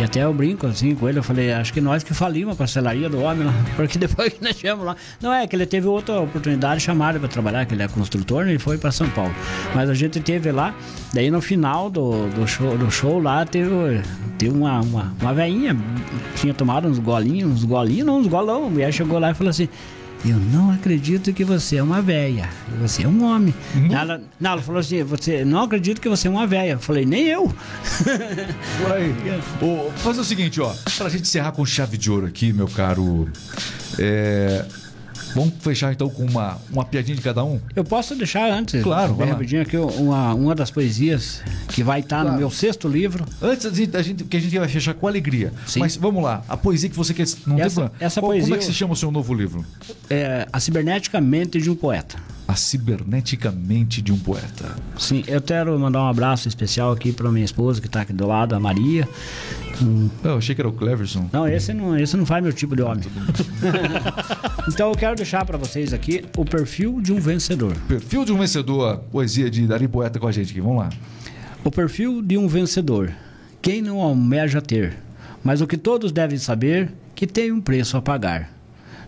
[0.00, 2.56] e até eu brinco assim com ele, eu falei, acho que nós que falimos a
[2.56, 5.86] parcelaria do homem lá, porque depois que nós chegamos lá, não é que ele teve
[5.86, 9.34] outra oportunidade, chamaram para trabalhar, que ele é construtor, né, ele foi para São Paulo,
[9.74, 10.74] mas a gente teve lá,
[11.12, 13.70] daí no final do, do, show, do show lá teve,
[14.38, 15.76] teve uma, uma, uma veinha,
[16.36, 19.68] tinha tomado uns golinhos, uns golinhos, uns golão, a mulher chegou lá e falou assim,
[20.24, 22.48] eu não acredito que você é uma véia.
[22.80, 23.54] Você é um homem.
[23.90, 26.72] Ela, não, ela falou assim: você não acredito que você é uma véia.
[26.72, 27.52] Eu falei, nem eu.
[28.92, 29.14] Aí.
[29.62, 30.74] Ô, fazer o seguinte, ó.
[30.98, 33.28] Pra gente encerrar com chave de ouro aqui, meu caro.
[33.98, 34.64] é,
[35.34, 37.60] Vamos fechar então com uma, uma piadinha de cada um?
[37.74, 42.20] Eu posso deixar antes, Claro, bem rapidinho aqui, uma, uma das poesias que vai estar
[42.20, 42.32] Claro.
[42.32, 43.24] no meu sexto livro.
[43.40, 45.52] Antes da gente, que a gente vai fechar com alegria.
[45.66, 45.80] Sim.
[45.80, 47.26] Mas vamos lá, a poesia que você quer.
[47.46, 47.92] Não tem Essa- problema.
[48.00, 49.64] essa Qual- Como poesia é que se chama o seu novo livro?
[50.08, 52.16] É, a cibernética mente de um poeta.
[52.50, 54.74] A Cibernética Mente de um Poeta.
[54.98, 58.26] Sim, eu quero mandar um abraço especial aqui para minha esposa que está aqui do
[58.26, 59.08] lado, a Maria.
[59.80, 61.30] Hum, Eu achei que era o Cleverson.
[61.32, 63.04] Não, esse não, esse não faz meu tipo de homem.
[64.66, 67.76] então eu quero deixar para vocês aqui o perfil de um vencedor.
[67.86, 70.60] Perfil de um vencedor, poesia de Dari Poeta com a gente aqui.
[70.60, 70.90] Vamos lá.
[71.62, 73.12] O perfil de um vencedor.
[73.62, 74.96] Quem não almeja ter,
[75.44, 78.50] mas o que todos devem saber, que tem um preço a pagar.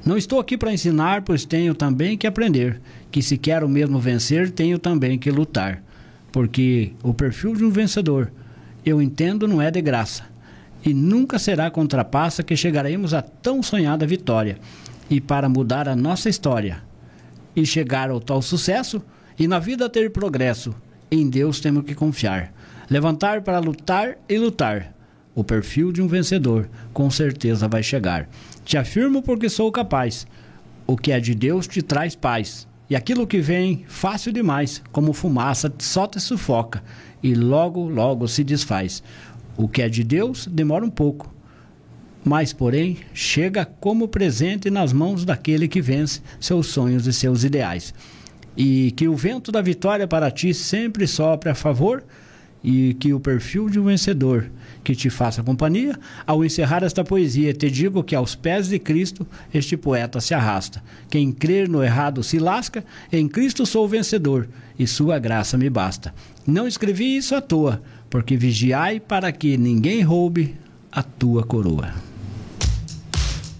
[0.04, 2.80] Não estou aqui para ensinar, pois tenho também que aprender,
[3.10, 5.82] que se quero mesmo vencer, tenho também que lutar.
[6.32, 8.32] Porque o perfil de um vencedor,
[8.84, 10.24] eu entendo, não é de graça.
[10.84, 14.58] E nunca será com trapaça que chegaremos a tão sonhada vitória.
[15.08, 16.82] E para mudar a nossa história,
[17.54, 19.02] e chegar ao tal sucesso
[19.38, 20.74] e na vida ter progresso.
[21.10, 22.52] Em Deus temos que confiar.
[22.90, 24.92] Levantar para lutar e lutar.
[25.34, 28.28] O perfil de um vencedor com certeza vai chegar.
[28.64, 30.26] Te afirmo porque sou capaz.
[30.86, 32.68] O que é de Deus te traz paz.
[32.88, 36.82] E aquilo que vem, fácil demais, como fumaça, só te sufoca
[37.22, 39.02] e logo, logo se desfaz.
[39.56, 41.32] O que é de Deus demora um pouco,
[42.24, 47.94] mas, porém, chega como presente nas mãos daquele que vence seus sonhos e seus ideais.
[48.56, 52.04] E que o vento da vitória para ti sempre sopre a favor
[52.62, 54.50] e que o perfil de um vencedor
[54.82, 55.98] que te faça companhia.
[56.26, 60.82] Ao encerrar esta poesia, te digo que aos pés de Cristo este poeta se arrasta.
[61.08, 66.14] Quem crer no errado se lasca, em Cristo sou vencedor e sua graça me basta.
[66.46, 70.56] Não escrevi isso à toa, porque vigiai para que ninguém roube
[70.90, 71.92] a tua coroa.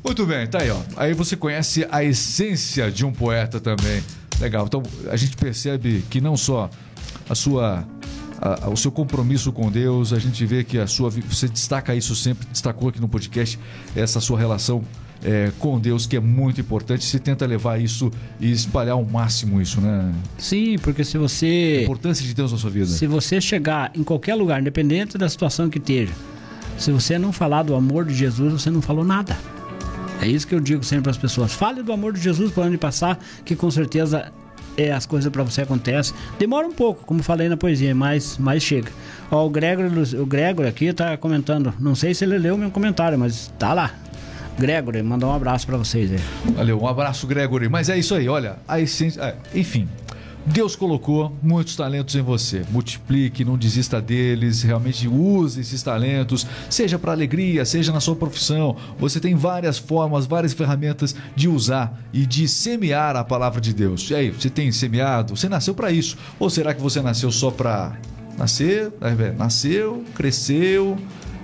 [0.04, 0.80] Muito bem, tá aí, ó.
[0.96, 4.02] Aí você conhece a essência de um poeta também.
[4.40, 4.66] Legal.
[4.66, 6.68] Então a gente percebe que não só
[7.28, 7.86] a sua
[8.42, 11.94] a- a- o seu compromisso com Deus, a gente vê que a sua você destaca
[11.94, 13.58] isso sempre, destacou aqui no podcast
[13.96, 14.82] essa sua relação
[15.24, 17.04] é, com Deus que é muito importante.
[17.04, 20.12] Você tenta levar isso e espalhar ao máximo isso, né?
[20.36, 22.86] Sim, porque se A você importância de Deus na sua vida.
[22.86, 26.12] se você chegar em qualquer lugar, independente da situação que esteja,
[26.76, 29.38] se você não falar do amor de Jesus, você não falou nada.
[30.20, 31.52] É isso que eu digo sempre às pessoas.
[31.52, 34.32] Fale do amor de Jesus para onde passar, que com certeza
[34.76, 36.14] é, as coisas para você acontecem.
[36.38, 38.90] Demora um pouco, como falei na poesia, mas, mas chega.
[39.30, 39.86] Ó, o Gregor,
[40.20, 41.72] o Gregor aqui está comentando.
[41.78, 43.92] Não sei se ele leu meu comentário, mas tá lá.
[44.58, 46.20] Gregor, mandou um abraço para vocês aí.
[46.54, 47.68] Valeu, um abraço, Gregory.
[47.68, 49.20] Mas é isso aí, olha, a essência.
[49.22, 49.88] é, enfim,
[50.44, 52.64] Deus colocou muitos talentos em você.
[52.70, 58.76] Multiplique, não desista deles, realmente use esses talentos, seja para alegria, seja na sua profissão.
[58.98, 64.10] Você tem várias formas, várias ferramentas de usar e de semear a palavra de Deus.
[64.10, 65.36] E aí, você tem semeado?
[65.36, 66.16] Você nasceu para isso?
[66.38, 67.96] Ou será que você nasceu só para
[68.36, 68.92] nascer?
[69.38, 70.98] Nasceu, cresceu,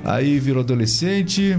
[0.04, 1.56] aí virou adolescente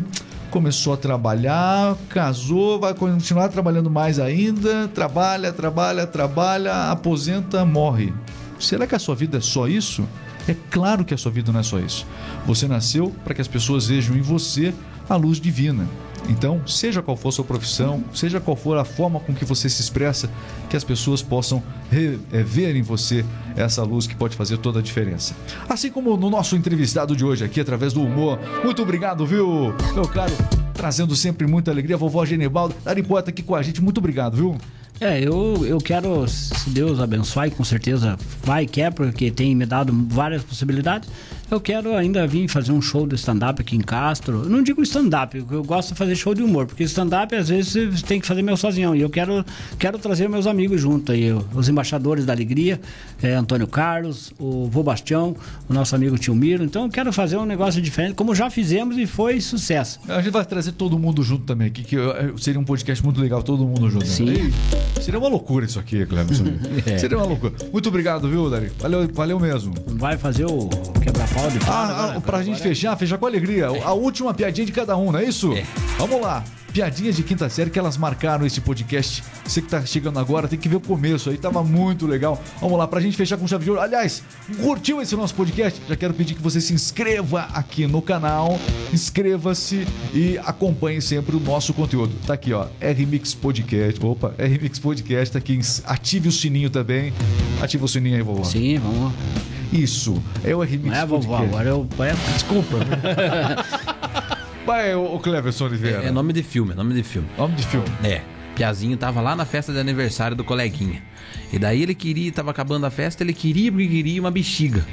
[0.50, 8.14] começou a trabalhar, casou, vai continuar trabalhando mais ainda, trabalha, trabalha, trabalha, aposenta, morre.
[8.60, 10.08] Será que a sua vida é só isso?
[10.48, 12.06] É claro que a sua vida não é só isso.
[12.46, 14.74] Você nasceu para que as pessoas vejam em você
[15.08, 15.88] a luz divina.
[16.28, 19.70] Então, seja qual for a sua profissão, seja qual for a forma com que você
[19.70, 20.30] se expressa,
[20.70, 21.62] que as pessoas possam
[21.92, 25.36] eh, ver em você essa luz que pode fazer toda a diferença.
[25.68, 28.40] Assim como no nosso entrevistado de hoje aqui, através do humor.
[28.64, 30.34] Muito obrigado, viu, meu caro?
[30.74, 31.98] Trazendo sempre muita alegria.
[31.98, 33.82] Vovó Genibaldo, Dari Poeta aqui com a gente.
[33.82, 34.58] Muito obrigado, viu?
[35.02, 39.66] É, eu, eu quero, se Deus abençoar, e com certeza vai quer, porque tem me
[39.66, 41.10] dado várias possibilidades.
[41.52, 44.44] Eu quero ainda vir fazer um show de stand-up aqui em Castro.
[44.44, 48.04] Eu não digo stand-up, eu gosto de fazer show de humor, porque stand-up às vezes
[48.04, 48.96] tem que fazer meu sozinho.
[48.96, 49.44] E eu quero,
[49.80, 52.80] quero trazer meus amigos junto aí, os embaixadores da alegria,
[53.20, 55.36] é, Antônio Carlos, o Vô Bastião,
[55.68, 56.64] o nosso amigo Tio Miro.
[56.64, 60.00] Então eu quero fazer um negócio diferente, como já fizemos e foi sucesso.
[60.08, 63.20] A gente vai trazer todo mundo junto também, que, que eh, seria um podcast muito
[63.20, 64.06] legal, todo mundo junto.
[64.06, 64.12] né?
[64.12, 64.30] Sim.
[64.30, 64.54] Ei,
[65.02, 66.46] seria uma loucura isso aqui, Cleberson.
[67.00, 67.54] Seria uma loucura.
[67.72, 68.72] Muito obrigado, viu, Dari?
[68.80, 69.74] Valeu, valeu mesmo.
[69.88, 70.68] Vai fazer o
[71.02, 72.18] quebra-pau de pau Ah, agora?
[72.18, 73.68] ah, pra gente fechar, fechar com alegria.
[73.68, 75.54] A última piadinha de cada um, não é isso?
[75.98, 76.44] Vamos lá.
[76.74, 79.24] Piadinhas de quinta série que elas marcaram esse podcast.
[79.44, 82.40] Você que tá chegando agora, tem que ver o começo aí, tava muito legal.
[82.62, 83.82] Vamos lá, pra gente fechar com chave de ouro.
[83.82, 84.22] Aliás,
[84.62, 85.82] curtiu esse nosso podcast?
[85.90, 88.60] Já quero pedir que você se inscreva aqui no canal,
[88.94, 92.14] inscreva-se e acompanhe sempre o nosso conteúdo.
[92.28, 94.06] Tá aqui, ó, RMix Podcast.
[94.06, 95.60] Opa, RMix Podcast, tá aqui.
[95.86, 97.12] Ative o sininho também.
[97.60, 98.44] Ativa o sininho aí, vovó.
[98.44, 99.12] Sim, vamos.
[99.72, 102.18] Isso, é o Não é, vovó, agora eu poeta.
[102.34, 102.78] Desculpa.
[104.66, 106.04] Vai, o Cleverson Oliveira.
[106.04, 107.28] É nome de filme, é nome de filme.
[107.38, 107.88] Nome de filme.
[108.04, 108.22] É.
[108.56, 111.02] Piazinho tava lá na festa de aniversário do coleguinha.
[111.52, 114.86] E daí ele queria, tava acabando a festa, ele queria porque queria uma bexiga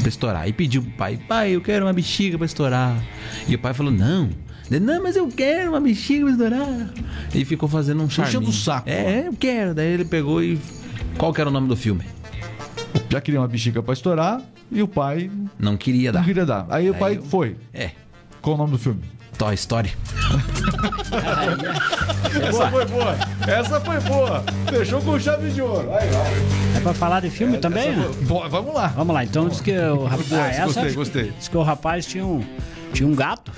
[0.00, 0.48] pra estourar.
[0.48, 3.02] E pediu pro pai, pai, eu quero uma bexiga pra estourar.
[3.48, 4.28] E o pai falou, não.
[4.70, 6.90] Ele, não, mas eu quero uma bexiga pra estourar.
[7.34, 8.38] E ficou fazendo um charminho.
[8.38, 8.88] Enchendo o saco.
[8.88, 9.74] É, eu quero.
[9.74, 10.60] Daí ele pegou e...
[11.16, 12.04] Qual que era o nome do filme?
[13.08, 14.40] Já queria uma bexiga pra estourar
[14.70, 16.26] e o pai Não queria não dar.
[16.26, 16.66] queria dar.
[16.68, 17.56] Aí o pai eu- foi.
[17.72, 17.90] É.
[18.42, 19.00] Qual o nome do filme?
[19.38, 19.92] Toy Story.
[22.48, 23.16] Essa foi boa.
[23.46, 24.44] Essa foi boa.
[24.68, 25.88] Fechou com chave de ouro.
[25.94, 26.76] Aí, ó.
[26.76, 27.88] É pra falar de filme também?
[27.90, 28.14] Essa né?
[28.26, 28.88] foi- Vamos lá.
[28.88, 30.32] Vamos lá, então diz que o rapaz.
[30.32, 31.32] Ah, essa- gostei, gostei.
[31.38, 32.44] Diz que o rapaz tinha um,
[32.92, 33.52] tinha um gato.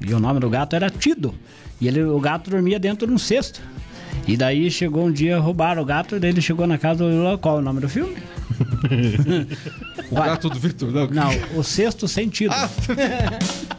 [0.00, 1.34] E o nome do gato era Tido.
[1.80, 3.60] E ele, o gato dormia dentro de um cesto.
[4.26, 7.38] E daí chegou um dia, roubaram o gato, e daí ele chegou na casa do
[7.38, 8.16] qual é o nome do filme?
[10.10, 10.90] O gato do Vitor.
[10.90, 12.52] Não, Não, o sexto sentido.
[12.54, 12.68] Ah,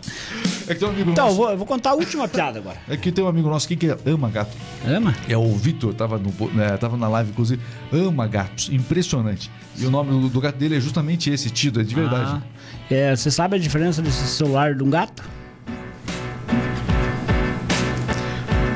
[0.70, 1.38] É que tem um amigo então, nosso.
[1.38, 2.78] vou, vou contar a última piada agora.
[2.90, 4.52] É que tem um amigo nosso aqui que ama gato.
[4.86, 5.16] Ama?
[5.30, 7.62] É o Vitor, tava, no, né, tava na live, inclusive,
[7.92, 8.70] ama gatos.
[8.70, 9.50] Impressionante.
[9.78, 12.32] E o nome do, do gato dele é justamente esse, Tido, é de verdade.
[12.32, 15.24] Ah, é, você sabe a diferença desse celular de um gato?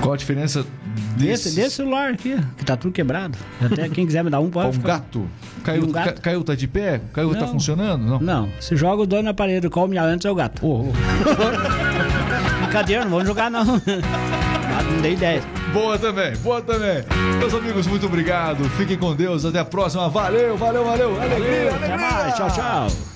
[0.02, 0.66] Qual a diferença
[1.13, 1.55] desse?
[1.55, 3.38] Desse, celular aqui, que tá tudo quebrado.
[3.61, 4.69] Até quem quiser me dar um pode.
[4.69, 4.88] Um ficar.
[4.99, 5.27] gato?
[5.63, 6.15] Caiu, um gato?
[6.15, 7.01] ca- caiu, tá de pé?
[7.13, 7.47] Caiu, tá Não.
[7.49, 8.03] funcionando?
[8.03, 8.19] Não.
[8.19, 10.65] Não, se joga o dono na parede, come antes é o gato.
[10.65, 10.93] Ô, ô.
[12.63, 13.65] Brincadeira, não vamos jogar não.
[13.65, 15.41] Não dei ideia.
[15.73, 17.03] Boa também, boa também.
[17.39, 18.63] Meus amigos, muito obrigado.
[18.71, 19.45] Fiquem com Deus.
[19.45, 20.09] Até a próxima.
[20.09, 21.21] Valeu, valeu, valeu.
[21.21, 21.97] Alegria, Até alegria.
[21.97, 23.10] mais, tchau, tchau.